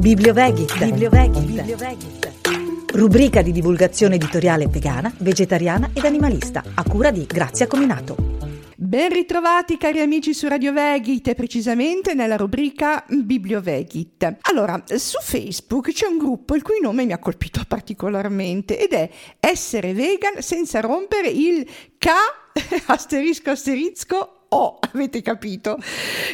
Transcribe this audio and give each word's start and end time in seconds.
Bibliovegit. 0.00 0.78
Bibliovegit. 0.78 1.44
Bibliovegit. 1.44 2.90
Rubrica 2.94 3.42
di 3.42 3.52
divulgazione 3.52 4.14
editoriale 4.14 4.66
vegana, 4.66 5.12
vegetariana 5.18 5.90
ed 5.92 6.06
animalista, 6.06 6.62
a 6.72 6.82
cura 6.84 7.10
di 7.10 7.26
Grazia 7.26 7.66
Cominato. 7.66 8.16
Ben 8.76 9.12
ritrovati 9.12 9.76
cari 9.76 10.00
amici 10.00 10.32
su 10.32 10.48
Radio 10.48 10.72
Vegit 10.72 11.28
e 11.28 11.34
precisamente 11.34 12.14
nella 12.14 12.36
rubrica 12.36 13.04
Bibliovegit. 13.10 14.38
Allora, 14.40 14.82
su 14.86 15.18
Facebook 15.20 15.92
c'è 15.92 16.06
un 16.06 16.16
gruppo 16.16 16.54
il 16.54 16.62
cui 16.62 16.80
nome 16.80 17.04
mi 17.04 17.12
ha 17.12 17.18
colpito 17.18 17.60
particolarmente 17.68 18.82
ed 18.82 18.92
è 18.94 19.10
Essere 19.38 19.92
vegan 19.92 20.40
senza 20.40 20.80
rompere 20.80 21.28
il 21.28 21.68
K 21.98 22.08
asterisco 22.88 23.50
asterisco 23.50 24.39
Oh, 24.52 24.78
avete 24.92 25.22
capito? 25.22 25.78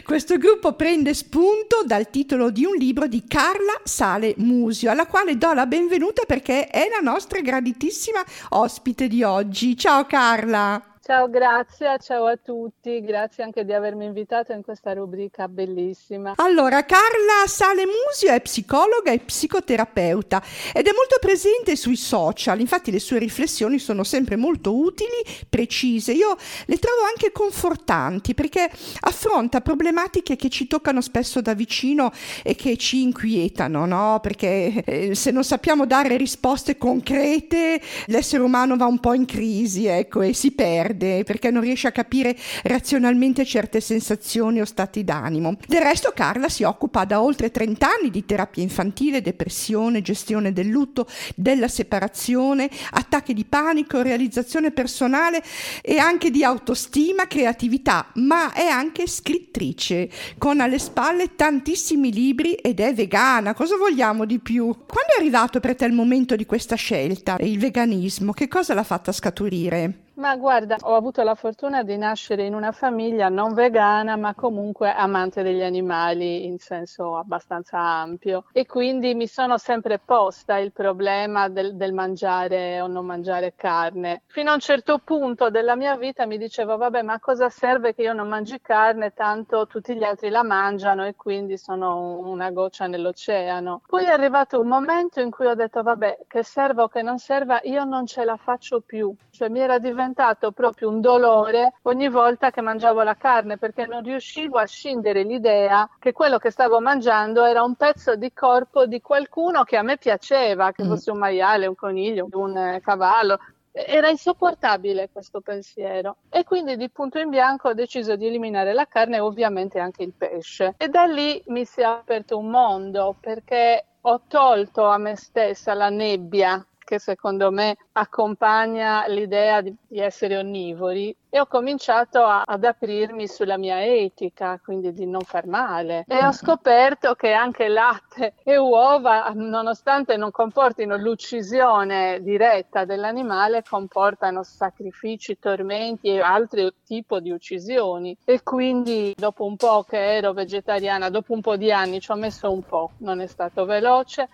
Questo 0.02 0.38
gruppo 0.38 0.72
prende 0.72 1.12
spunto 1.12 1.82
dal 1.84 2.08
titolo 2.08 2.50
di 2.50 2.64
un 2.64 2.74
libro 2.74 3.06
di 3.06 3.24
Carla 3.26 3.80
Sale 3.84 4.34
Musio, 4.38 4.90
alla 4.90 5.06
quale 5.06 5.36
do 5.36 5.52
la 5.52 5.66
benvenuta 5.66 6.22
perché 6.26 6.66
è 6.68 6.88
la 6.88 7.00
nostra 7.02 7.40
graditissima 7.40 8.24
ospite 8.50 9.08
di 9.08 9.22
oggi. 9.22 9.76
Ciao 9.76 10.06
Carla! 10.06 10.95
Ciao, 11.06 11.30
grazie, 11.30 11.98
ciao 12.00 12.26
a 12.26 12.36
tutti, 12.36 13.00
grazie 13.00 13.44
anche 13.44 13.64
di 13.64 13.72
avermi 13.72 14.06
invitato 14.06 14.50
in 14.50 14.64
questa 14.64 14.92
rubrica 14.92 15.46
bellissima. 15.46 16.32
Allora, 16.34 16.84
Carla 16.84 17.46
Sale 17.46 17.84
Musio 17.86 18.32
è 18.32 18.40
psicologa 18.40 19.12
e 19.12 19.20
psicoterapeuta 19.20 20.42
ed 20.74 20.84
è 20.84 20.90
molto 20.92 21.18
presente 21.20 21.76
sui 21.76 21.94
social, 21.94 22.58
infatti 22.58 22.90
le 22.90 22.98
sue 22.98 23.20
riflessioni 23.20 23.78
sono 23.78 24.02
sempre 24.02 24.34
molto 24.34 24.76
utili, 24.76 25.22
precise, 25.48 26.10
io 26.10 26.34
le 26.64 26.78
trovo 26.78 27.02
anche 27.02 27.30
confortanti 27.30 28.34
perché 28.34 28.68
affronta 29.02 29.60
problematiche 29.60 30.34
che 30.34 30.48
ci 30.48 30.66
toccano 30.66 31.00
spesso 31.00 31.40
da 31.40 31.54
vicino 31.54 32.10
e 32.42 32.56
che 32.56 32.76
ci 32.76 33.02
inquietano, 33.02 33.86
no? 33.86 34.18
Perché 34.20 34.82
eh, 34.84 35.14
se 35.14 35.30
non 35.30 35.44
sappiamo 35.44 35.86
dare 35.86 36.16
risposte 36.16 36.76
concrete, 36.76 37.80
l'essere 38.06 38.42
umano 38.42 38.76
va 38.76 38.86
un 38.86 38.98
po' 38.98 39.14
in 39.14 39.24
crisi, 39.24 39.86
ecco, 39.86 40.22
e 40.22 40.34
si 40.34 40.50
perde 40.50 40.94
perde 40.96 41.24
perché 41.24 41.50
non 41.50 41.62
riesce 41.62 41.88
a 41.88 41.92
capire 41.92 42.36
razionalmente 42.64 43.44
certe 43.44 43.80
sensazioni 43.80 44.60
o 44.60 44.64
stati 44.64 45.04
d'animo. 45.04 45.56
Del 45.66 45.82
resto 45.82 46.12
Carla 46.14 46.48
si 46.48 46.62
occupa 46.62 47.04
da 47.04 47.22
oltre 47.22 47.50
30 47.50 47.86
anni 47.86 48.10
di 48.10 48.24
terapia 48.24 48.62
infantile, 48.62 49.20
depressione, 49.20 50.02
gestione 50.02 50.52
del 50.52 50.68
lutto, 50.68 51.06
della 51.34 51.68
separazione, 51.68 52.70
attacchi 52.92 53.34
di 53.34 53.44
panico, 53.44 54.02
realizzazione 54.02 54.70
personale 54.70 55.42
e 55.82 55.98
anche 55.98 56.30
di 56.30 56.42
autostima, 56.42 57.26
creatività, 57.26 58.10
ma 58.14 58.52
è 58.52 58.66
anche 58.66 59.06
scrittrice, 59.06 60.08
con 60.38 60.60
alle 60.60 60.78
spalle 60.78 61.34
tantissimi 61.36 62.12
libri 62.12 62.54
ed 62.54 62.80
è 62.80 62.94
vegana. 62.94 63.54
Cosa 63.54 63.76
vogliamo 63.76 64.24
di 64.24 64.38
più? 64.38 64.64
Quando 64.64 65.12
è 65.16 65.20
arrivato 65.20 65.60
per 65.60 65.74
te 65.74 65.84
il 65.84 65.92
momento 65.92 66.36
di 66.36 66.46
questa 66.46 66.76
scelta, 66.76 67.36
il 67.40 67.58
veganismo, 67.58 68.32
che 68.32 68.48
cosa 68.48 68.74
l'ha 68.74 68.82
fatta 68.82 69.12
scaturire? 69.12 70.05
Ma 70.16 70.34
guarda, 70.36 70.78
ho 70.80 70.94
avuto 70.94 71.22
la 71.22 71.34
fortuna 71.34 71.82
di 71.82 71.98
nascere 71.98 72.46
in 72.46 72.54
una 72.54 72.72
famiglia 72.72 73.28
non 73.28 73.52
vegana, 73.52 74.16
ma 74.16 74.34
comunque 74.34 74.90
amante 74.90 75.42
degli 75.42 75.62
animali 75.62 76.46
in 76.46 76.58
senso 76.58 77.18
abbastanza 77.18 77.78
ampio 77.78 78.46
e 78.52 78.64
quindi 78.64 79.14
mi 79.14 79.26
sono 79.26 79.58
sempre 79.58 79.98
posta 79.98 80.56
il 80.56 80.72
problema 80.72 81.48
del, 81.48 81.76
del 81.76 81.92
mangiare 81.92 82.80
o 82.80 82.86
non 82.86 83.04
mangiare 83.04 83.52
carne. 83.56 84.22
Fino 84.28 84.52
a 84.52 84.54
un 84.54 84.60
certo 84.60 85.00
punto 85.04 85.50
della 85.50 85.76
mia 85.76 85.96
vita 85.98 86.24
mi 86.24 86.38
dicevo, 86.38 86.78
vabbè, 86.78 87.02
ma 87.02 87.20
cosa 87.20 87.50
serve 87.50 87.94
che 87.94 88.00
io 88.00 88.14
non 88.14 88.26
mangi 88.26 88.58
carne, 88.62 89.12
tanto 89.12 89.66
tutti 89.66 89.94
gli 89.94 90.02
altri 90.02 90.30
la 90.30 90.42
mangiano 90.42 91.04
e 91.04 91.14
quindi 91.14 91.58
sono 91.58 92.20
una 92.20 92.50
goccia 92.52 92.86
nell'oceano. 92.86 93.82
Poi 93.86 94.04
è 94.04 94.10
arrivato 94.10 94.58
un 94.60 94.68
momento 94.68 95.20
in 95.20 95.30
cui 95.30 95.44
ho 95.44 95.54
detto, 95.54 95.82
vabbè, 95.82 96.20
che 96.26 96.42
serva 96.42 96.84
o 96.84 96.88
che 96.88 97.02
non 97.02 97.18
serva, 97.18 97.60
io 97.64 97.84
non 97.84 98.06
ce 98.06 98.24
la 98.24 98.38
faccio 98.38 98.80
più. 98.80 99.14
Cioè 99.30 99.50
mi 99.50 99.60
era 99.60 99.78
diventato 99.78 100.04
diventato 100.06 100.52
proprio 100.52 100.88
un 100.88 101.00
dolore 101.00 101.74
ogni 101.82 102.08
volta 102.08 102.50
che 102.50 102.60
mangiavo 102.60 103.02
la 103.02 103.16
carne 103.16 103.58
perché 103.58 103.86
non 103.86 104.02
riuscivo 104.02 104.58
a 104.58 104.64
scindere 104.64 105.24
l'idea 105.24 105.88
che 105.98 106.12
quello 106.12 106.38
che 106.38 106.50
stavo 106.50 106.80
mangiando 106.80 107.44
era 107.44 107.62
un 107.62 107.74
pezzo 107.74 108.14
di 108.14 108.32
corpo 108.32 108.86
di 108.86 109.00
qualcuno 109.00 109.64
che 109.64 109.76
a 109.76 109.82
me 109.82 109.98
piaceva, 109.98 110.72
che 110.72 110.84
mm. 110.84 110.88
fosse 110.88 111.10
un 111.10 111.18
maiale, 111.18 111.66
un 111.66 111.74
coniglio, 111.74 112.28
un 112.32 112.56
eh, 112.56 112.80
cavallo, 112.80 113.38
era 113.72 114.08
insopportabile 114.08 115.10
questo 115.12 115.40
pensiero 115.40 116.16
e 116.30 116.44
quindi 116.44 116.76
di 116.76 116.88
punto 116.88 117.18
in 117.18 117.28
bianco 117.28 117.68
ho 117.68 117.74
deciso 117.74 118.16
di 118.16 118.26
eliminare 118.26 118.72
la 118.72 118.86
carne 118.86 119.16
e 119.16 119.20
ovviamente 119.20 119.78
anche 119.78 120.02
il 120.02 120.12
pesce. 120.16 120.74
E 120.78 120.88
da 120.88 121.04
lì 121.04 121.42
mi 121.48 121.64
si 121.64 121.80
è 121.80 121.84
aperto 121.84 122.38
un 122.38 122.48
mondo 122.48 123.16
perché 123.20 123.84
ho 124.00 124.22
tolto 124.28 124.86
a 124.86 124.98
me 124.98 125.16
stessa 125.16 125.74
la 125.74 125.90
nebbia 125.90 126.64
che 126.86 127.00
secondo 127.00 127.50
me 127.50 127.76
accompagna 127.92 129.06
l'idea 129.08 129.60
di, 129.60 129.74
di 129.88 129.98
essere 129.98 130.36
onnivori 130.36 131.14
e 131.28 131.40
ho 131.40 131.46
cominciato 131.46 132.22
a, 132.22 132.44
ad 132.46 132.64
aprirmi 132.64 133.26
sulla 133.26 133.58
mia 133.58 133.84
etica, 133.84 134.58
quindi 134.62 134.92
di 134.92 135.04
non 135.04 135.22
far 135.22 135.46
male. 135.46 136.04
E 136.06 136.24
ho 136.24 136.30
scoperto 136.32 137.14
che 137.14 137.32
anche 137.32 137.66
latte 137.66 138.34
e 138.44 138.56
uova, 138.56 139.30
nonostante 139.34 140.16
non 140.16 140.30
comportino 140.30 140.96
l'uccisione 140.96 142.20
diretta 142.22 142.84
dell'animale, 142.84 143.64
comportano 143.68 144.44
sacrifici, 144.44 145.38
tormenti 145.38 146.06
e 146.08 146.20
altri 146.20 146.72
tipi 146.84 147.20
di 147.20 147.32
uccisioni. 147.32 148.16
E 148.24 148.42
quindi 148.44 149.12
dopo 149.14 149.44
un 149.44 149.56
po' 149.56 149.84
che 149.86 149.98
ero 149.98 150.32
vegetariana, 150.32 151.10
dopo 151.10 151.32
un 151.32 151.40
po' 151.40 151.56
di 151.56 151.72
anni, 151.72 152.00
ci 152.00 152.12
ho 152.12 152.16
messo 152.16 152.50
un 152.50 152.62
po', 152.62 152.92
non 152.98 153.20
è 153.20 153.26
stato 153.26 153.64
veloce, 153.64 154.28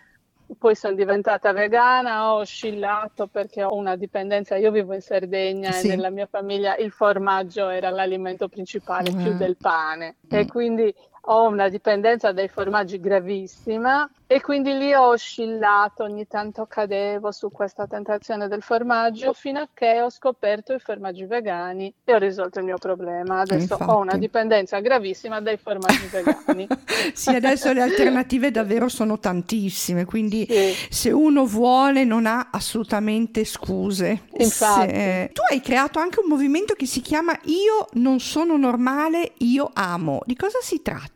poi 0.59 0.75
sono 0.75 0.95
diventata 0.95 1.53
vegana, 1.53 2.33
ho 2.33 2.39
oscillato 2.39 3.27
perché 3.27 3.63
ho 3.63 3.75
una 3.75 3.97
dipendenza. 3.97 4.57
Io 4.57 4.71
vivo 4.71 4.95
in 4.95 5.01
Sardegna 5.01 5.71
sì. 5.73 5.87
e 5.87 5.91
nella 5.91 6.11
mia 6.11 6.27
famiglia 6.27 6.77
il 6.77 6.91
formaggio 6.91 7.69
era 7.69 7.91
l'alimento 7.91 8.49
principale, 8.49 9.13
mm. 9.13 9.23
più 9.23 9.37
del 9.37 9.57
pane. 9.57 10.17
Mm. 10.27 10.39
E 10.39 10.47
quindi 10.47 10.95
ho 11.25 11.47
una 11.47 11.69
dipendenza 11.69 12.33
dai 12.33 12.49
formaggi 12.49 12.99
gravissima 12.99 14.09
e 14.27 14.41
quindi 14.41 14.73
lì 14.73 14.95
ho 14.95 15.09
oscillato, 15.09 16.05
ogni 16.05 16.27
tanto 16.27 16.65
cadevo 16.67 17.31
su 17.33 17.51
questa 17.51 17.87
tentazione 17.87 18.49
del 18.49 18.63
formaggio 18.63 19.35
fino 19.35 19.61
a 19.61 19.69
che 19.73 20.01
ho 20.01 20.09
scoperto 20.09 20.73
i 20.73 20.79
formaggi 20.79 21.27
vegani 21.27 21.93
e 22.03 22.15
ho 22.15 22.19
risolto 22.19 22.59
il 22.59 22.65
mio 22.65 22.79
problema. 22.79 23.41
Adesso 23.41 23.75
Infatti. 23.75 23.91
ho 23.91 23.99
una 23.99 24.17
dipendenza 24.17 24.81
gravissima 24.81 25.41
dai 25.41 25.59
formaggi 25.59 26.07
vegani. 26.11 26.67
sì, 27.13 27.29
adesso 27.29 27.73
le 27.73 27.83
alternative 27.83 28.51
davvero 28.51 28.89
sono 28.89 29.19
tantissime, 29.19 30.07
quindi 30.07 30.47
sì. 30.49 30.75
se 30.89 31.11
uno 31.13 31.45
vuole 31.45 32.05
non 32.05 32.25
ha 32.25 32.49
assolutamente 32.51 33.45
scuse. 33.45 34.23
Infatti. 34.39 34.89
Se... 34.89 35.31
Tu 35.33 35.43
hai 35.51 35.61
creato 35.61 35.99
anche 35.99 36.21
un 36.21 36.29
movimento 36.29 36.73
che 36.73 36.87
si 36.87 37.03
chiama 37.03 37.39
Io 37.45 37.87
non 37.93 38.19
sono 38.19 38.57
normale, 38.57 39.33
io 39.39 39.71
amo. 39.75 40.21
Di 40.25 40.37
cosa 40.37 40.59
si 40.63 40.81
tratta? 40.81 41.12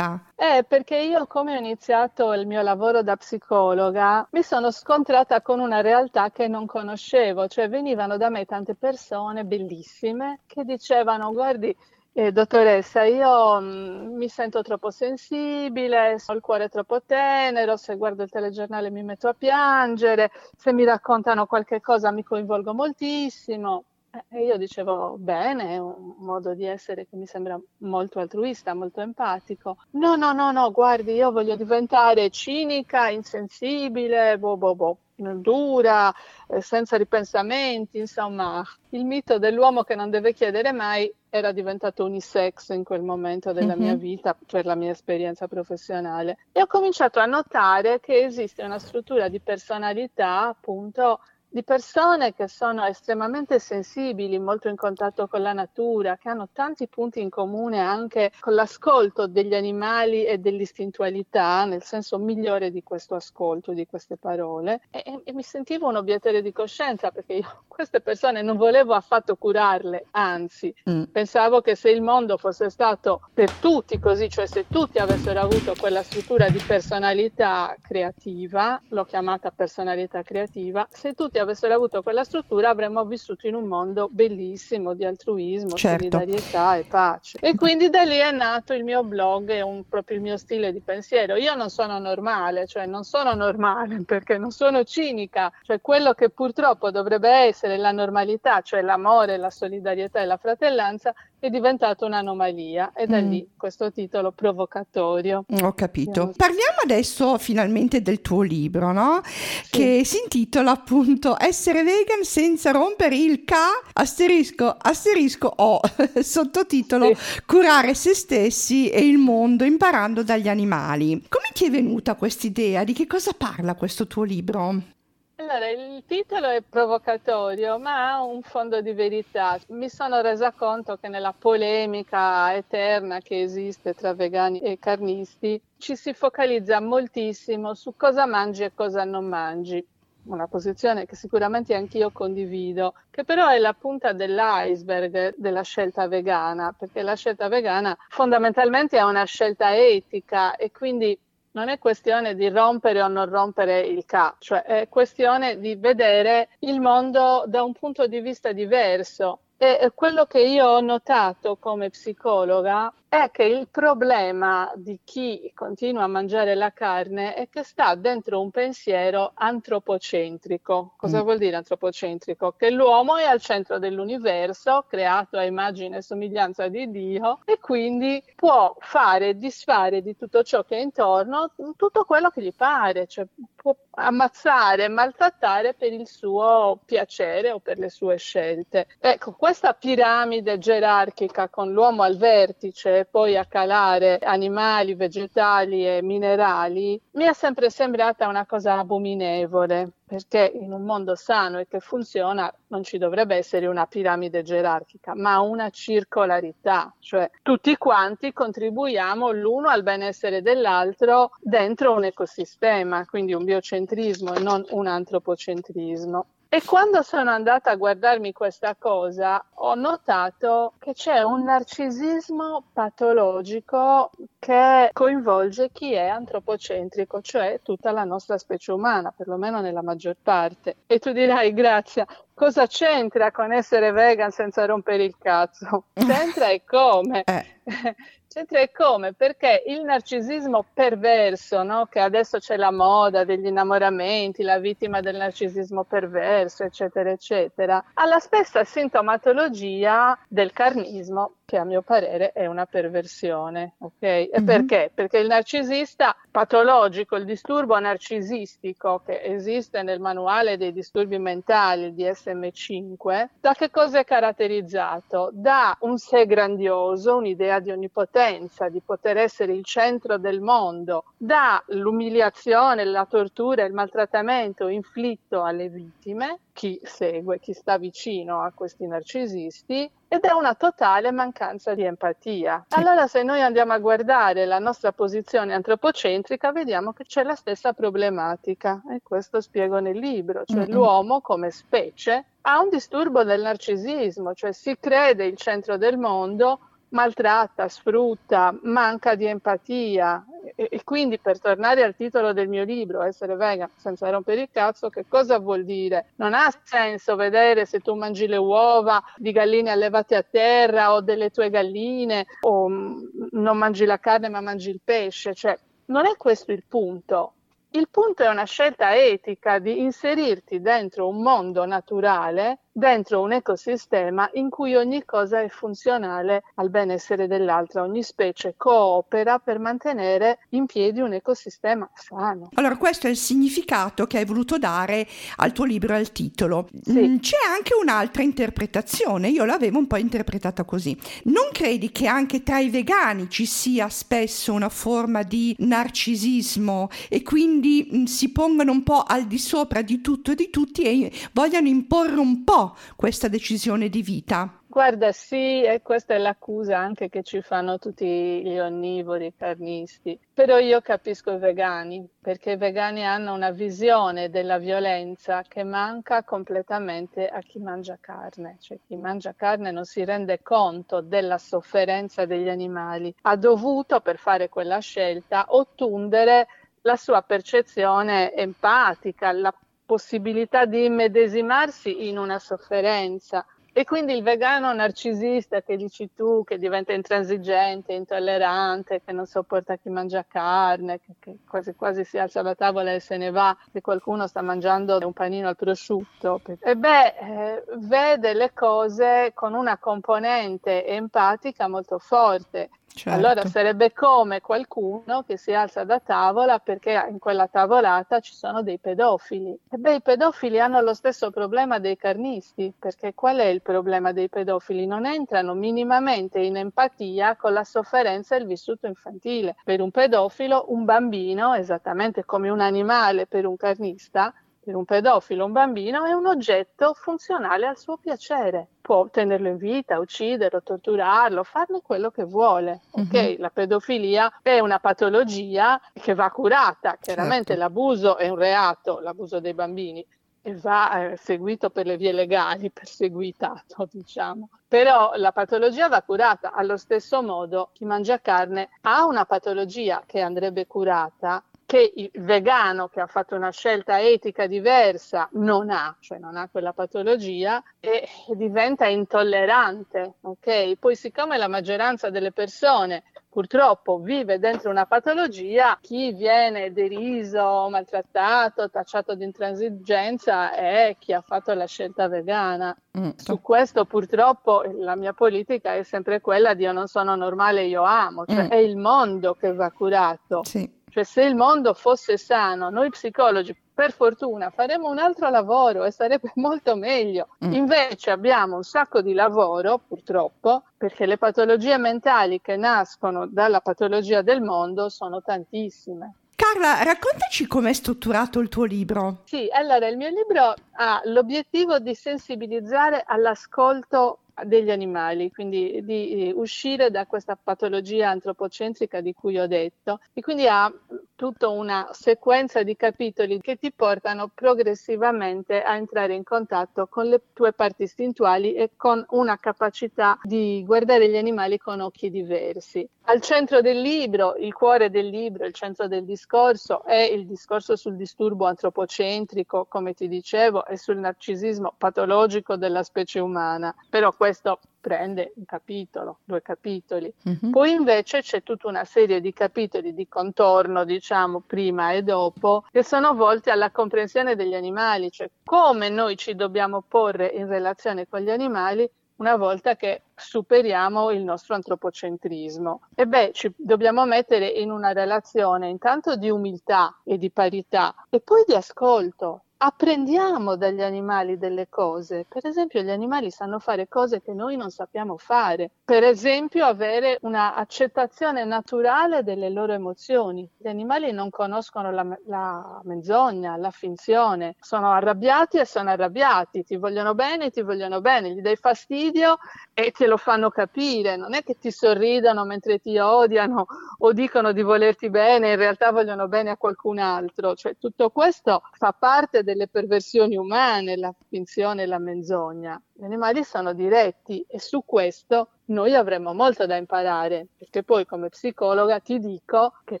Eh, 0.34 0.64
perché 0.66 0.96
io 0.96 1.26
come 1.26 1.54
ho 1.54 1.58
iniziato 1.58 2.32
il 2.32 2.46
mio 2.46 2.62
lavoro 2.62 3.02
da 3.02 3.16
psicologa 3.16 4.26
mi 4.32 4.42
sono 4.42 4.70
scontrata 4.70 5.42
con 5.42 5.60
una 5.60 5.82
realtà 5.82 6.30
che 6.30 6.48
non 6.48 6.66
conoscevo, 6.66 7.46
cioè 7.46 7.68
venivano 7.68 8.16
da 8.16 8.30
me 8.30 8.44
tante 8.46 8.74
persone 8.74 9.44
bellissime 9.44 10.40
che 10.46 10.64
dicevano 10.64 11.32
guardi 11.32 11.76
eh, 12.14 12.32
dottoressa, 12.32 13.04
io 13.04 13.60
mh, 13.60 13.64
mm, 13.64 14.16
mi 14.16 14.28
sento 14.28 14.62
troppo 14.62 14.90
sensibile, 14.90 16.16
ho 16.26 16.32
il 16.34 16.40
cuore 16.40 16.68
troppo 16.68 17.02
tenero, 17.02 17.76
se 17.76 17.96
guardo 17.96 18.22
il 18.22 18.30
telegiornale 18.30 18.90
mi 18.90 19.02
metto 19.02 19.28
a 19.28 19.34
piangere, 19.34 20.30
se 20.56 20.72
mi 20.72 20.84
raccontano 20.84 21.46
qualche 21.46 21.80
cosa 21.80 22.10
mi 22.10 22.22
coinvolgo 22.22 22.74
moltissimo. 22.74 23.84
E 24.28 24.44
io 24.44 24.58
dicevo, 24.58 25.16
bene, 25.18 25.70
è 25.70 25.78
un 25.78 26.16
modo 26.18 26.52
di 26.52 26.66
essere 26.66 27.06
che 27.06 27.16
mi 27.16 27.26
sembra 27.26 27.58
molto 27.78 28.18
altruista, 28.18 28.74
molto 28.74 29.00
empatico. 29.00 29.78
No, 29.92 30.16
no, 30.16 30.32
no, 30.32 30.52
no, 30.52 30.70
guardi, 30.70 31.14
io 31.14 31.32
voglio 31.32 31.56
diventare 31.56 32.28
cinica, 32.28 33.08
insensibile, 33.08 34.38
boh, 34.38 34.58
boh, 34.58 34.74
boh, 34.74 34.98
dura, 35.16 36.12
eh, 36.48 36.60
senza 36.60 36.98
ripensamenti, 36.98 37.98
insomma, 37.98 38.62
il 38.90 39.06
mito 39.06 39.38
dell'uomo 39.38 39.82
che 39.82 39.94
non 39.94 40.10
deve 40.10 40.34
chiedere 40.34 40.72
mai 40.72 41.10
era 41.30 41.52
diventato 41.52 42.04
unisex 42.04 42.70
in 42.74 42.84
quel 42.84 43.00
momento 43.00 43.52
della 43.52 43.74
mm-hmm. 43.74 43.82
mia 43.82 43.94
vita 43.94 44.36
per 44.46 44.66
la 44.66 44.74
mia 44.74 44.90
esperienza 44.90 45.48
professionale. 45.48 46.36
E 46.52 46.60
ho 46.60 46.66
cominciato 46.66 47.18
a 47.18 47.24
notare 47.24 48.00
che 48.00 48.24
esiste 48.24 48.62
una 48.62 48.78
struttura 48.78 49.28
di 49.28 49.40
personalità, 49.40 50.48
appunto, 50.48 51.20
di 51.52 51.62
persone 51.62 52.32
che 52.32 52.48
sono 52.48 52.82
estremamente 52.84 53.58
sensibili, 53.58 54.38
molto 54.38 54.68
in 54.68 54.76
contatto 54.76 55.28
con 55.28 55.42
la 55.42 55.52
natura, 55.52 56.16
che 56.16 56.30
hanno 56.30 56.48
tanti 56.50 56.88
punti 56.88 57.20
in 57.20 57.28
comune 57.28 57.78
anche 57.78 58.32
con 58.40 58.54
l'ascolto 58.54 59.26
degli 59.26 59.54
animali 59.54 60.24
e 60.24 60.38
dell'istintualità, 60.38 61.66
nel 61.66 61.82
senso 61.82 62.16
migliore 62.18 62.70
di 62.70 62.82
questo 62.82 63.16
ascolto, 63.16 63.74
di 63.74 63.86
queste 63.86 64.16
parole, 64.16 64.80
e, 64.90 65.20
e 65.22 65.32
mi 65.34 65.42
sentivo 65.42 65.88
un 65.88 65.96
obiettore 65.96 66.40
di 66.40 66.52
coscienza 66.52 67.10
perché 67.10 67.34
io 67.34 67.64
queste 67.68 68.00
persone 68.00 68.40
non 68.40 68.56
volevo 68.56 68.94
affatto 68.94 69.36
curarle, 69.36 70.06
anzi, 70.12 70.74
mm. 70.88 71.02
pensavo 71.12 71.60
che 71.60 71.74
se 71.74 71.90
il 71.90 72.00
mondo 72.00 72.38
fosse 72.38 72.70
stato 72.70 73.28
per 73.34 73.50
tutti 73.50 73.98
così, 73.98 74.30
cioè 74.30 74.46
se 74.46 74.64
tutti 74.68 74.98
avessero 74.98 75.40
avuto 75.40 75.74
quella 75.78 76.02
struttura 76.02 76.48
di 76.48 76.62
personalità 76.66 77.76
creativa, 77.82 78.80
l'ho 78.88 79.04
chiamata 79.04 79.50
personalità 79.50 80.22
creativa, 80.22 80.86
se 80.90 81.12
tutti 81.12 81.40
avessero 81.42 81.74
avuto 81.74 82.02
quella 82.02 82.24
struttura 82.24 82.70
avremmo 82.70 83.04
vissuto 83.04 83.46
in 83.46 83.54
un 83.54 83.64
mondo 83.64 84.08
bellissimo 84.10 84.94
di 84.94 85.04
altruismo, 85.04 85.70
certo. 85.70 86.10
solidarietà 86.10 86.76
e 86.76 86.84
pace. 86.84 87.38
E 87.40 87.54
quindi 87.54 87.90
da 87.90 88.02
lì 88.02 88.16
è 88.16 88.30
nato 88.30 88.72
il 88.72 88.84
mio 88.84 89.02
blog 89.04 89.50
e 89.50 89.62
un, 89.62 89.86
proprio 89.88 90.16
il 90.16 90.22
mio 90.22 90.36
stile 90.36 90.72
di 90.72 90.80
pensiero. 90.80 91.36
Io 91.36 91.54
non 91.54 91.70
sono 91.70 91.98
normale, 91.98 92.66
cioè 92.66 92.86
non 92.86 93.04
sono 93.04 93.34
normale 93.34 94.02
perché 94.06 94.38
non 94.38 94.50
sono 94.50 94.84
cinica, 94.84 95.52
cioè 95.62 95.80
quello 95.80 96.12
che 96.12 96.30
purtroppo 96.30 96.90
dovrebbe 96.90 97.30
essere 97.30 97.76
la 97.76 97.92
normalità, 97.92 98.60
cioè 98.60 98.82
l'amore, 98.82 99.36
la 99.36 99.50
solidarietà 99.50 100.20
e 100.20 100.26
la 100.26 100.36
fratellanza, 100.36 101.14
è 101.42 101.50
diventato 101.50 102.06
un'anomalia 102.06 102.92
e 102.94 103.08
da 103.08 103.20
mm. 103.20 103.28
lì 103.28 103.48
questo 103.56 103.90
titolo 103.90 104.30
provocatorio. 104.30 105.44
Ho 105.62 105.72
capito. 105.72 106.32
Parliamo 106.36 106.78
adesso 106.84 107.36
finalmente 107.36 108.00
del 108.00 108.20
tuo 108.20 108.42
libro, 108.42 108.92
no? 108.92 109.20
Sì. 109.24 109.70
Che 109.70 110.02
si 110.04 110.20
intitola 110.22 110.70
appunto 110.70 111.34
Essere 111.36 111.82
vegan 111.82 112.22
senza 112.22 112.70
rompere 112.70 113.16
il 113.16 113.42
K 113.42 113.54
asterisco 113.92 114.68
asterisco 114.68 115.52
O 115.56 115.80
sottotitolo 116.22 117.12
sì. 117.12 117.42
Curare 117.44 117.94
se 117.94 118.14
stessi 118.14 118.88
e 118.88 119.04
il 119.04 119.18
mondo 119.18 119.64
imparando 119.64 120.22
dagli 120.22 120.48
animali. 120.48 121.24
Come 121.28 121.46
ti 121.52 121.64
è 121.64 121.70
venuta 121.70 122.14
questa 122.14 122.46
idea? 122.46 122.84
Di 122.84 122.92
che 122.92 123.08
cosa 123.08 123.32
parla 123.36 123.74
questo 123.74 124.06
tuo 124.06 124.22
libro? 124.22 125.00
Allora, 125.36 125.68
il 125.68 126.04
titolo 126.06 126.48
è 126.48 126.62
provocatorio, 126.62 127.78
ma 127.78 128.12
ha 128.12 128.22
un 128.22 128.42
fondo 128.42 128.80
di 128.80 128.92
verità. 128.92 129.58
Mi 129.68 129.88
sono 129.88 130.20
resa 130.20 130.52
conto 130.52 130.96
che 130.96 131.08
nella 131.08 131.34
polemica 131.36 132.54
eterna 132.54 133.18
che 133.20 133.42
esiste 133.42 133.92
tra 133.94 134.14
vegani 134.14 134.60
e 134.60 134.78
carnisti 134.78 135.60
ci 135.78 135.96
si 135.96 136.14
focalizza 136.14 136.80
moltissimo 136.80 137.74
su 137.74 137.94
cosa 137.96 138.24
mangi 138.26 138.62
e 138.62 138.72
cosa 138.74 139.04
non 139.04 139.26
mangi. 139.26 139.84
Una 140.24 140.46
posizione 140.46 141.06
che 141.06 141.16
sicuramente 141.16 141.74
anch'io 141.74 142.10
condivido, 142.12 142.94
che 143.10 143.24
però 143.24 143.48
è 143.48 143.58
la 143.58 143.72
punta 143.74 144.12
dell'iceberg 144.12 145.34
della 145.36 145.62
scelta 145.62 146.06
vegana, 146.06 146.72
perché 146.78 147.02
la 147.02 147.16
scelta 147.16 147.48
vegana 147.48 147.96
fondamentalmente 148.08 148.96
è 148.96 149.02
una 149.02 149.24
scelta 149.24 149.74
etica 149.76 150.54
e 150.56 150.70
quindi 150.70 151.18
non 151.52 151.68
è 151.68 151.78
questione 151.78 152.34
di 152.34 152.48
rompere 152.48 153.02
o 153.02 153.08
non 153.08 153.28
rompere 153.28 153.80
il 153.80 154.04
K, 154.04 154.34
cioè 154.38 154.62
è 154.62 154.88
questione 154.88 155.58
di 155.58 155.74
vedere 155.74 156.50
il 156.60 156.80
mondo 156.80 157.44
da 157.46 157.62
un 157.62 157.72
punto 157.72 158.06
di 158.06 158.20
vista 158.20 158.52
diverso. 158.52 159.40
E 159.56 159.92
quello 159.94 160.24
che 160.26 160.40
io 160.40 160.66
ho 160.66 160.80
notato 160.80 161.56
come 161.56 161.90
psicologa 161.90 162.92
è 163.12 163.30
che 163.30 163.42
il 163.42 163.68
problema 163.68 164.72
di 164.74 164.98
chi 165.04 165.52
continua 165.54 166.04
a 166.04 166.06
mangiare 166.06 166.54
la 166.54 166.72
carne 166.72 167.34
è 167.34 167.50
che 167.50 167.62
sta 167.62 167.94
dentro 167.94 168.40
un 168.40 168.50
pensiero 168.50 169.32
antropocentrico. 169.34 170.94
Cosa 170.96 171.18
mm. 171.18 171.22
vuol 171.22 171.36
dire 171.36 171.56
antropocentrico? 171.56 172.52
Che 172.52 172.70
l'uomo 172.70 173.18
è 173.18 173.24
al 173.24 173.42
centro 173.42 173.78
dell'universo, 173.78 174.86
creato 174.88 175.36
a 175.36 175.44
immagine 175.44 175.98
e 175.98 176.02
somiglianza 176.02 176.68
di 176.68 176.90
Dio, 176.90 177.40
e 177.44 177.58
quindi 177.58 178.24
può 178.34 178.74
fare 178.78 179.28
e 179.28 179.36
disfare 179.36 180.00
di 180.00 180.16
tutto 180.16 180.42
ciò 180.42 180.64
che 180.64 180.78
è 180.78 180.80
intorno 180.80 181.50
tutto 181.76 182.04
quello 182.04 182.30
che 182.30 182.40
gli 182.40 182.54
pare, 182.54 183.06
cioè 183.06 183.26
può 183.54 183.76
ammazzare 183.90 184.88
maltrattare 184.88 185.74
per 185.74 185.92
il 185.92 186.06
suo 186.06 186.80
piacere 186.82 187.50
o 187.50 187.58
per 187.58 187.76
le 187.76 187.90
sue 187.90 188.16
scelte. 188.16 188.86
Ecco, 188.98 189.32
questa 189.32 189.74
piramide 189.74 190.56
gerarchica 190.56 191.50
con 191.50 191.72
l'uomo 191.72 192.04
al 192.04 192.16
vertice 192.16 193.00
poi 193.04 193.36
a 193.36 193.44
calare 193.44 194.18
animali, 194.18 194.94
vegetali 194.94 195.86
e 195.86 196.02
minerali, 196.02 197.00
mi 197.12 197.24
è 197.24 197.32
sempre 197.32 197.70
sembrata 197.70 198.28
una 198.28 198.46
cosa 198.46 198.78
abominevole, 198.78 199.90
perché 200.04 200.50
in 200.54 200.72
un 200.72 200.82
mondo 200.82 201.14
sano 201.14 201.58
e 201.58 201.66
che 201.66 201.80
funziona 201.80 202.52
non 202.68 202.82
ci 202.82 202.98
dovrebbe 202.98 203.36
essere 203.36 203.66
una 203.66 203.86
piramide 203.86 204.42
gerarchica, 204.42 205.14
ma 205.14 205.40
una 205.40 205.70
circolarità, 205.70 206.94
cioè 206.98 207.30
tutti 207.42 207.76
quanti 207.76 208.32
contribuiamo 208.32 209.30
l'uno 209.32 209.68
al 209.68 209.82
benessere 209.82 210.42
dell'altro 210.42 211.32
dentro 211.40 211.94
un 211.94 212.04
ecosistema, 212.04 213.06
quindi 213.06 213.32
un 213.32 213.44
biocentrismo 213.44 214.34
e 214.34 214.40
non 214.40 214.64
un 214.70 214.86
antropocentrismo. 214.86 216.26
E 216.54 216.60
quando 216.62 217.00
sono 217.00 217.30
andata 217.30 217.70
a 217.70 217.76
guardarmi 217.76 218.34
questa 218.34 218.76
cosa, 218.78 219.42
ho 219.54 219.74
notato 219.74 220.74
che 220.78 220.92
c'è 220.92 221.22
un 221.22 221.44
narcisismo 221.44 222.64
patologico 222.74 224.10
che 224.38 224.90
coinvolge 224.92 225.70
chi 225.72 225.94
è 225.94 226.08
antropocentrico, 226.08 227.22
cioè 227.22 227.60
tutta 227.62 227.90
la 227.90 228.04
nostra 228.04 228.36
specie 228.36 228.70
umana, 228.72 229.14
perlomeno 229.16 229.62
nella 229.62 229.80
maggior 229.80 230.16
parte. 230.22 230.76
E 230.86 230.98
tu 230.98 231.12
dirai, 231.12 231.54
Grazia, 231.54 232.06
cosa 232.34 232.66
c'entra 232.66 233.30
con 233.30 233.50
essere 233.50 233.90
vegan 233.90 234.30
senza 234.30 234.66
rompere 234.66 235.04
il 235.04 235.16
cazzo? 235.18 235.84
C'entra 235.96 236.50
e 236.50 236.64
come? 236.66 237.22
Eh. 237.24 237.46
C'entra 238.32 238.60
e 238.60 238.72
come? 238.72 239.12
Perché 239.12 239.62
il 239.66 239.82
narcisismo 239.82 240.64
perverso, 240.72 241.62
no? 241.62 241.84
che 241.84 242.00
adesso 242.00 242.38
c'è 242.38 242.56
la 242.56 242.70
moda 242.70 243.24
degli 243.24 243.44
innamoramenti, 243.44 244.42
la 244.42 244.58
vittima 244.58 245.00
del 245.02 245.16
narcisismo 245.16 245.84
perverso, 245.84 246.64
eccetera, 246.64 247.10
eccetera, 247.10 247.84
ha 247.92 248.06
la 248.06 248.18
stessa 248.20 248.64
sintomatologia 248.64 250.18
del 250.28 250.50
carnismo, 250.52 251.40
che 251.52 251.58
a 251.58 251.64
mio 251.64 251.82
parere 251.82 252.32
è 252.32 252.46
una 252.46 252.64
perversione. 252.64 253.74
Ok? 253.80 253.92
E 254.00 254.30
mm-hmm. 254.32 254.46
perché? 254.46 254.90
Perché 254.94 255.18
il 255.18 255.26
narcisista 255.26 256.16
patologico, 256.30 257.16
il 257.16 257.26
disturbo 257.26 257.78
narcisistico 257.78 259.02
che 259.04 259.20
esiste 259.20 259.82
nel 259.82 260.00
manuale 260.00 260.56
dei 260.56 260.72
disturbi 260.72 261.18
mentali, 261.18 261.84
il 261.84 261.92
DSM5, 261.92 263.26
da 263.38 263.52
che 263.52 263.68
cosa 263.70 263.98
è 263.98 264.04
caratterizzato? 264.04 265.28
Da 265.34 265.76
un 265.80 265.98
sé 265.98 266.24
grandioso, 266.24 267.16
un'idea 267.16 267.58
di 267.58 267.70
onnipotenza 267.70 268.20
potenza 268.22 268.68
di 268.68 268.80
poter 268.80 269.16
essere 269.18 269.52
il 269.52 269.64
centro 269.64 270.16
del 270.16 270.40
mondo 270.40 271.04
dall'umiliazione, 271.16 272.84
la 272.84 273.04
tortura 273.04 273.64
il 273.64 273.72
maltrattamento 273.74 274.68
inflitto 274.68 275.42
alle 275.42 275.68
vittime, 275.68 276.38
chi 276.52 276.80
segue, 276.82 277.38
chi 277.38 277.52
sta 277.52 277.78
vicino 277.78 278.40
a 278.40 278.52
questi 278.54 278.86
narcisisti, 278.86 279.90
ed 280.12 280.24
è 280.24 280.32
una 280.32 280.54
totale 280.54 281.10
mancanza 281.10 281.72
di 281.74 281.84
empatia. 281.84 282.66
Allora 282.76 283.06
se 283.06 283.22
noi 283.22 283.40
andiamo 283.40 283.72
a 283.72 283.78
guardare 283.78 284.44
la 284.44 284.58
nostra 284.58 284.92
posizione 284.92 285.54
antropocentrica, 285.54 286.52
vediamo 286.52 286.92
che 286.92 287.04
c'è 287.04 287.22
la 287.22 287.34
stessa 287.34 287.72
problematica 287.72 288.82
e 288.90 289.00
questo 289.02 289.40
spiego 289.40 289.78
nel 289.78 289.96
libro, 289.96 290.44
cioè 290.44 290.64
mm-hmm. 290.64 290.70
l'uomo 290.70 291.22
come 291.22 291.50
specie 291.50 292.26
ha 292.42 292.60
un 292.60 292.68
disturbo 292.68 293.24
del 293.24 293.40
narcisismo, 293.40 294.34
cioè 294.34 294.52
si 294.52 294.76
crede 294.78 295.24
il 295.24 295.38
centro 295.38 295.78
del 295.78 295.96
mondo 295.96 296.60
maltratta, 296.92 297.68
sfrutta, 297.68 298.56
manca 298.62 299.14
di 299.14 299.26
empatia 299.26 300.24
e, 300.54 300.68
e, 300.70 300.84
quindi 300.84 301.18
per 301.18 301.40
tornare 301.40 301.82
al 301.82 301.94
titolo 301.94 302.32
del 302.32 302.48
mio 302.48 302.64
libro, 302.64 303.02
essere 303.02 303.36
vegan 303.36 303.68
senza 303.76 304.08
rompere 304.10 304.42
il 304.42 304.48
cazzo, 304.50 304.88
che 304.88 305.04
cosa 305.08 305.38
vuol 305.38 305.64
dire? 305.64 306.12
Non 306.16 306.34
ha 306.34 306.52
senso 306.62 307.16
vedere 307.16 307.66
se 307.66 307.80
tu 307.80 307.94
mangi 307.94 308.26
le 308.26 308.36
uova 308.36 309.02
di 309.16 309.32
galline 309.32 309.70
allevate 309.70 310.14
a 310.16 310.22
terra 310.22 310.92
o 310.92 311.00
delle 311.00 311.30
tue 311.30 311.50
galline 311.50 312.26
o 312.42 312.68
mm, 312.68 313.02
non 313.32 313.56
mangi 313.56 313.84
la 313.84 313.98
carne 313.98 314.28
ma 314.28 314.40
mangi 314.40 314.70
il 314.70 314.80
pesce, 314.84 315.34
cioè 315.34 315.58
non 315.86 316.06
è 316.06 316.16
questo 316.16 316.52
il 316.52 316.64
punto. 316.66 317.34
Il 317.74 317.88
punto 317.90 318.22
è 318.22 318.28
una 318.28 318.44
scelta 318.44 318.94
etica 318.94 319.58
di 319.58 319.80
inserirti 319.80 320.60
dentro 320.60 321.08
un 321.08 321.22
mondo 321.22 321.64
naturale 321.64 322.58
dentro 322.72 323.20
un 323.20 323.32
ecosistema 323.32 324.30
in 324.34 324.48
cui 324.48 324.74
ogni 324.74 325.04
cosa 325.04 325.40
è 325.40 325.48
funzionale 325.48 326.42
al 326.54 326.70
benessere 326.70 327.26
dell'altra, 327.26 327.82
ogni 327.82 328.02
specie 328.02 328.54
coopera 328.56 329.38
per 329.38 329.58
mantenere 329.58 330.38
in 330.50 330.66
piedi 330.66 331.00
un 331.00 331.12
ecosistema 331.12 331.88
sano. 331.94 332.48
Allora, 332.54 332.76
questo 332.76 333.06
è 333.06 333.10
il 333.10 333.16
significato 333.16 334.06
che 334.06 334.18
hai 334.18 334.24
voluto 334.24 334.58
dare 334.58 335.06
al 335.36 335.52
tuo 335.52 335.64
libro 335.64 335.92
e 335.92 335.96
al 335.98 336.12
titolo. 336.12 336.68
Sì. 336.80 336.92
Mm, 336.92 337.18
c'è 337.18 337.36
anche 337.46 337.74
un'altra 337.80 338.22
interpretazione, 338.22 339.28
io 339.28 339.44
l'avevo 339.44 339.78
un 339.78 339.86
po' 339.86 339.96
interpretata 339.96 340.64
così. 340.64 340.96
Non 341.24 341.48
credi 341.52 341.90
che 341.92 342.06
anche 342.06 342.42
tra 342.42 342.58
i 342.58 342.70
vegani 342.70 343.28
ci 343.28 343.44
sia 343.44 343.88
spesso 343.88 344.52
una 344.52 344.70
forma 344.70 345.22
di 345.22 345.54
narcisismo 345.58 346.88
e 347.08 347.22
quindi 347.22 347.86
mh, 347.90 347.96
mm, 347.98 348.04
si 348.04 348.32
pongano 348.32 348.72
un 348.72 348.82
po' 348.82 349.02
al 349.02 349.24
di 349.24 349.38
sopra 349.38 349.82
di 349.82 350.00
tutto 350.00 350.32
e 350.32 350.34
di 350.34 350.48
tutti 350.48 350.82
e 350.82 351.12
vogliano 351.32 351.68
imporre 351.68 352.18
un 352.18 352.44
po' 352.44 352.61
questa 352.96 353.28
decisione 353.28 353.88
di 353.88 354.02
vita? 354.02 354.60
Guarda, 354.72 355.12
sì, 355.12 355.62
e 355.62 355.82
questa 355.82 356.14
è 356.14 356.18
l'accusa 356.18 356.78
anche 356.78 357.10
che 357.10 357.22
ci 357.22 357.42
fanno 357.42 357.78
tutti 357.78 358.42
gli 358.42 358.58
onnivori, 358.58 359.26
i 359.26 359.34
carnisti. 359.36 360.18
Però 360.32 360.58
io 360.58 360.80
capisco 360.80 361.32
i 361.32 361.38
vegani, 361.38 362.08
perché 362.18 362.52
i 362.52 362.56
vegani 362.56 363.04
hanno 363.04 363.34
una 363.34 363.50
visione 363.50 364.30
della 364.30 364.56
violenza 364.56 365.42
che 365.46 365.62
manca 365.62 366.24
completamente 366.24 367.28
a 367.28 367.40
chi 367.40 367.58
mangia 367.58 367.98
carne. 368.00 368.56
Cioè 368.60 368.78
chi 368.86 368.96
mangia 368.96 369.34
carne 369.36 369.72
non 369.72 369.84
si 369.84 370.04
rende 370.04 370.40
conto 370.42 371.02
della 371.02 371.36
sofferenza 371.36 372.24
degli 372.24 372.48
animali. 372.48 373.14
Ha 373.22 373.36
dovuto, 373.36 374.00
per 374.00 374.16
fare 374.16 374.48
quella 374.48 374.78
scelta, 374.78 375.44
ottundere 375.48 376.46
la 376.80 376.96
sua 376.96 377.20
percezione 377.20 378.34
empatica, 378.34 379.32
la 379.32 379.54
possibilità 379.84 380.64
di 380.64 380.84
immedesimarsi 380.84 382.08
in 382.08 382.18
una 382.18 382.38
sofferenza. 382.38 383.44
E 383.74 383.84
quindi 383.84 384.12
il 384.12 384.22
vegano 384.22 384.70
narcisista 384.74 385.62
che 385.62 385.78
dici 385.78 386.10
tu, 386.14 386.44
che 386.44 386.58
diventa 386.58 386.92
intransigente, 386.92 387.94
intollerante, 387.94 389.00
che 389.02 389.12
non 389.12 389.24
sopporta 389.24 389.76
chi 389.76 389.88
mangia 389.88 390.26
carne, 390.28 391.00
che, 391.00 391.14
che 391.18 391.36
quasi 391.48 391.74
quasi 391.74 392.04
si 392.04 392.18
alza 392.18 392.40
alla 392.40 392.54
tavola 392.54 392.92
e 392.92 393.00
se 393.00 393.16
ne 393.16 393.30
va, 393.30 393.56
che 393.72 393.80
qualcuno 393.80 394.26
sta 394.26 394.42
mangiando 394.42 394.98
un 395.02 395.14
panino 395.14 395.48
al 395.48 395.56
prosciutto, 395.56 396.42
e 396.60 396.76
beh, 396.76 397.06
eh, 397.06 397.64
vede 397.78 398.34
le 398.34 398.52
cose 398.52 399.32
con 399.34 399.54
una 399.54 399.78
componente 399.78 400.86
empatica 400.86 401.66
molto 401.66 401.98
forte 401.98 402.68
Certo. 402.94 403.18
Allora 403.18 403.46
sarebbe 403.46 403.92
come 403.92 404.42
qualcuno 404.42 405.22
che 405.22 405.38
si 405.38 405.52
alza 405.54 405.82
da 405.84 405.98
tavola 405.98 406.58
perché 406.58 407.06
in 407.08 407.18
quella 407.18 407.46
tavolata 407.46 408.20
ci 408.20 408.34
sono 408.34 408.62
dei 408.62 408.78
pedofili. 408.78 409.58
E 409.70 409.76
beh, 409.78 409.94
i 409.94 410.02
pedofili 410.02 410.60
hanno 410.60 410.80
lo 410.82 410.92
stesso 410.92 411.30
problema 411.30 411.78
dei 411.78 411.96
carnisti, 411.96 412.72
perché 412.78 413.14
qual 413.14 413.38
è 413.38 413.46
il 413.46 413.62
problema 413.62 414.12
dei 414.12 414.28
pedofili? 414.28 414.86
Non 414.86 415.06
entrano 415.06 415.54
minimamente 415.54 416.38
in 416.40 416.56
empatia 416.56 417.34
con 417.36 417.54
la 417.54 417.64
sofferenza 417.64 418.36
e 418.36 418.40
il 418.40 418.46
vissuto 418.46 418.86
infantile. 418.86 419.56
Per 419.64 419.80
un 419.80 419.90
pedofilo 419.90 420.66
un 420.68 420.84
bambino, 420.84 421.54
esattamente 421.54 422.26
come 422.26 422.50
un 422.50 422.60
animale 422.60 423.26
per 423.26 423.46
un 423.46 423.56
carnista, 423.56 424.34
per 424.64 424.76
un 424.76 424.84
pedofilo 424.84 425.44
un 425.44 425.50
bambino 425.50 426.04
è 426.04 426.12
un 426.12 426.26
oggetto 426.26 426.94
funzionale 426.94 427.66
al 427.66 427.76
suo 427.76 427.96
piacere. 427.96 428.68
Può 428.80 429.08
tenerlo 429.10 429.48
in 429.48 429.56
vita, 429.56 429.98
ucciderlo, 429.98 430.62
torturarlo, 430.62 431.42
farne 431.42 431.80
quello 431.82 432.10
che 432.10 432.22
vuole. 432.22 432.82
Uh-huh. 432.92 433.02
Ok, 433.02 433.36
la 433.38 433.50
pedofilia 433.50 434.38
è 434.40 434.60
una 434.60 434.78
patologia 434.78 435.80
che 435.92 436.14
va 436.14 436.30
curata. 436.30 436.96
Chiaramente 437.00 437.54
certo. 437.54 437.60
l'abuso 437.60 438.16
è 438.16 438.28
un 438.28 438.36
reato, 438.36 439.00
l'abuso 439.00 439.40
dei 439.40 439.52
bambini, 439.52 440.06
e 440.42 440.54
va 440.56 441.10
eh, 441.10 441.16
seguito 441.16 441.70
per 441.70 441.86
le 441.86 441.96
vie 441.96 442.12
legali, 442.12 442.70
perseguitato, 442.74 443.88
diciamo. 443.90 444.48
Però 444.68 445.12
la 445.16 445.32
patologia 445.32 445.88
va 445.88 446.02
curata. 446.02 446.52
Allo 446.52 446.76
stesso 446.76 447.20
modo, 447.20 447.70
chi 447.72 447.84
mangia 447.84 448.20
carne 448.20 448.68
ha 448.82 449.06
una 449.06 449.24
patologia 449.24 450.04
che 450.06 450.20
andrebbe 450.20 450.68
curata 450.68 451.42
che 451.72 451.90
il 451.96 452.10
vegano 452.16 452.88
che 452.88 453.00
ha 453.00 453.06
fatto 453.06 453.34
una 453.34 453.50
scelta 453.50 453.98
etica 453.98 454.46
diversa 454.46 455.26
non 455.32 455.70
ha, 455.70 455.96
cioè 456.00 456.18
non 456.18 456.36
ha 456.36 456.50
quella 456.50 456.74
patologia 456.74 457.62
e 457.80 458.06
diventa 458.34 458.88
intollerante, 458.88 460.16
ok? 460.20 460.76
Poi 460.76 460.94
siccome 460.94 461.38
la 461.38 461.48
maggioranza 461.48 462.10
delle 462.10 462.30
persone 462.30 463.04
purtroppo 463.32 463.98
vive 463.98 464.38
dentro 464.38 464.68
una 464.68 464.84
patologia, 464.84 465.78
chi 465.80 466.12
viene 466.12 466.70
deriso, 466.70 467.66
maltrattato, 467.70 468.68
tacciato 468.68 469.14
di 469.14 469.24
intransigenza 469.24 470.52
è 470.52 470.96
chi 470.98 471.14
ha 471.14 471.22
fatto 471.22 471.54
la 471.54 471.64
scelta 471.64 472.08
vegana. 472.08 472.76
Mm. 472.98 473.12
Su 473.16 473.40
questo 473.40 473.86
purtroppo 473.86 474.62
la 474.80 474.96
mia 474.96 475.14
politica 475.14 475.74
è 475.74 475.82
sempre 475.82 476.20
quella 476.20 476.52
di 476.52 476.62
io 476.62 476.72
non 476.72 476.88
sono 476.88 477.16
normale, 477.16 477.64
io 477.64 477.82
amo, 477.82 478.26
cioè 478.26 478.44
mm. 478.44 478.50
è 478.50 478.56
il 478.56 478.76
mondo 478.76 479.34
che 479.34 479.54
va 479.54 479.70
curato. 479.70 480.42
Sì. 480.44 480.70
Cioè 480.90 481.04
se 481.04 481.22
il 481.22 481.34
mondo 481.34 481.72
fosse 481.72 482.18
sano, 482.18 482.68
noi 482.68 482.90
psicologi 482.90 483.56
per 483.74 483.92
fortuna 483.92 484.50
faremo 484.50 484.88
un 484.88 484.98
altro 484.98 485.30
lavoro 485.30 485.84
e 485.84 485.90
sarebbe 485.90 486.32
molto 486.36 486.76
meglio. 486.76 487.28
Mm. 487.44 487.52
Invece 487.52 488.10
abbiamo 488.10 488.56
un 488.56 488.64
sacco 488.64 489.00
di 489.00 489.12
lavoro, 489.12 489.80
purtroppo, 489.86 490.64
perché 490.76 491.06
le 491.06 491.18
patologie 491.18 491.78
mentali 491.78 492.40
che 492.40 492.56
nascono 492.56 493.26
dalla 493.26 493.60
patologia 493.60 494.22
del 494.22 494.42
mondo 494.42 494.88
sono 494.88 495.22
tantissime. 495.22 496.14
Carla, 496.34 496.82
raccontaci 496.82 497.46
com'è 497.46 497.72
strutturato 497.72 498.40
il 498.40 498.48
tuo 498.48 498.64
libro. 498.64 499.22
Sì, 499.26 499.48
allora 499.52 499.86
il 499.86 499.96
mio 499.96 500.08
libro 500.08 500.54
ha 500.72 501.00
l'obiettivo 501.04 501.78
di 501.78 501.94
sensibilizzare 501.94 503.04
all'ascolto 503.06 504.21
degli 504.44 504.70
animali, 504.70 505.30
quindi 505.30 505.80
di 505.84 506.28
eh, 506.28 506.32
uscire 506.32 506.90
da 506.90 507.06
questa 507.06 507.36
patologia 507.40 508.10
antropocentrica 508.10 509.00
di 509.00 509.12
cui 509.12 509.38
ho 509.38 509.46
detto 509.46 510.00
e 510.12 510.20
quindi 510.20 510.46
ha 510.46 510.72
tutta 511.14 511.48
una 511.48 511.88
sequenza 511.92 512.62
di 512.62 512.74
capitoli 512.74 513.40
che 513.40 513.56
ti 513.56 513.70
portano 513.70 514.30
progressivamente 514.34 515.62
a 515.62 515.76
entrare 515.76 516.14
in 516.14 516.24
contatto 516.24 516.88
con 516.88 517.06
le 517.06 517.20
tue 517.32 517.52
parti 517.52 517.84
istintuali 517.84 518.54
e 518.54 518.70
con 518.76 519.04
una 519.10 519.36
capacità 519.36 520.18
di 520.22 520.64
guardare 520.66 521.08
gli 521.08 521.16
animali 521.16 521.58
con 521.58 521.80
occhi 521.80 522.10
diversi. 522.10 522.88
Al 523.04 523.20
centro 523.20 523.60
del 523.60 523.80
libro, 523.80 524.36
il 524.36 524.52
cuore 524.52 524.88
del 524.88 525.08
libro, 525.08 525.44
il 525.44 525.52
centro 525.52 525.88
del 525.88 526.04
discorso 526.04 526.84
è 526.84 527.02
il 527.02 527.26
discorso 527.26 527.74
sul 527.76 527.96
disturbo 527.96 528.46
antropocentrico, 528.46 529.66
come 529.68 529.92
ti 529.92 530.08
dicevo, 530.08 530.66
e 530.66 530.76
sul 530.76 530.98
narcisismo 530.98 531.74
patologico 531.76 532.56
della 532.56 532.84
specie 532.84 533.18
umana. 533.18 533.74
Però 533.90 534.12
questo 534.22 534.60
prende 534.80 535.32
un 535.34 535.44
capitolo, 535.44 536.18
due 536.22 536.42
capitoli. 536.42 537.12
Uh-huh. 537.24 537.50
Poi 537.50 537.72
invece 537.72 538.20
c'è 538.20 538.44
tutta 538.44 538.68
una 538.68 538.84
serie 538.84 539.20
di 539.20 539.32
capitoli 539.32 539.94
di 539.94 540.06
contorno, 540.06 540.84
diciamo, 540.84 541.42
prima 541.44 541.90
e 541.90 542.04
dopo, 542.04 542.64
che 542.70 542.84
sono 542.84 543.14
volti 543.14 543.50
alla 543.50 543.72
comprensione 543.72 544.36
degli 544.36 544.54
animali, 544.54 545.10
cioè 545.10 545.28
come 545.42 545.88
noi 545.88 546.16
ci 546.16 546.36
dobbiamo 546.36 546.84
porre 546.86 547.26
in 547.34 547.48
relazione 547.48 548.06
con 548.08 548.20
gli 548.20 548.30
animali 548.30 548.88
una 549.16 549.34
volta 549.34 549.74
che 549.74 550.02
superiamo 550.14 551.10
il 551.10 551.24
nostro 551.24 551.56
antropocentrismo. 551.56 552.82
E 552.94 553.06
beh, 553.08 553.30
ci 553.32 553.52
dobbiamo 553.56 554.06
mettere 554.06 554.46
in 554.46 554.70
una 554.70 554.92
relazione 554.92 555.68
intanto 555.68 556.14
di 556.14 556.30
umiltà 556.30 556.96
e 557.02 557.18
di 557.18 557.30
parità 557.30 557.92
e 558.08 558.20
poi 558.20 558.44
di 558.46 558.54
ascolto 558.54 559.42
apprendiamo 559.64 560.56
dagli 560.56 560.82
animali 560.82 561.38
delle 561.38 561.68
cose. 561.68 562.26
Per 562.28 562.44
esempio, 562.44 562.82
gli 562.82 562.90
animali 562.90 563.30
sanno 563.30 563.60
fare 563.60 563.86
cose 563.86 564.20
che 564.20 564.32
noi 564.32 564.56
non 564.56 564.70
sappiamo 564.70 565.16
fare. 565.16 565.70
Per 565.84 566.02
esempio, 566.02 566.66
avere 566.66 567.18
un'accettazione 567.22 568.44
naturale 568.44 569.22
delle 569.22 569.50
loro 569.50 569.72
emozioni. 569.72 570.48
Gli 570.56 570.66
animali 570.66 571.12
non 571.12 571.30
conoscono 571.30 571.92
la, 571.92 572.04
la 572.26 572.80
menzogna, 572.82 573.56
la 573.56 573.70
finzione. 573.70 574.56
Sono 574.58 574.90
arrabbiati 574.90 575.58
e 575.58 575.64
sono 575.64 575.90
arrabbiati. 575.90 576.64
Ti 576.64 576.76
vogliono 576.76 577.14
bene, 577.14 577.50
ti 577.50 577.62
vogliono 577.62 578.00
bene. 578.00 578.30
Gli 578.32 578.40
dai 578.40 578.56
fastidio 578.56 579.38
e 579.74 579.92
te 579.92 580.08
lo 580.08 580.16
fanno 580.16 580.50
capire. 580.50 581.16
Non 581.16 581.34
è 581.34 581.44
che 581.44 581.56
ti 581.56 581.70
sorridono 581.70 582.44
mentre 582.44 582.80
ti 582.80 582.98
odiano 582.98 583.66
o 583.98 584.12
dicono 584.12 584.50
di 584.50 584.62
volerti 584.62 585.08
bene, 585.08 585.50
in 585.50 585.56
realtà 585.56 585.92
vogliono 585.92 586.26
bene 586.26 586.50
a 586.50 586.56
qualcun 586.56 586.98
altro. 586.98 587.54
Cioè, 587.54 587.76
tutto 587.78 588.10
questo 588.10 588.62
fa 588.72 588.92
parte 588.92 589.44
del 589.44 589.51
delle 589.52 589.68
perversioni 589.68 590.36
umane, 590.36 590.96
la 590.96 591.14
finzione 591.28 591.82
e 591.82 591.86
la 591.86 591.98
menzogna. 591.98 592.80
Gli 592.92 593.04
animali 593.04 593.44
sono 593.44 593.74
diretti 593.74 594.44
e 594.48 594.58
su 594.58 594.82
questo 594.84 595.48
noi 595.72 595.94
avremmo 595.94 596.32
molto 596.34 596.66
da 596.66 596.76
imparare, 596.76 597.48
perché 597.58 597.82
poi 597.82 598.06
come 598.06 598.28
psicologa 598.28 599.00
ti 599.00 599.18
dico 599.18 599.72
che 599.84 600.00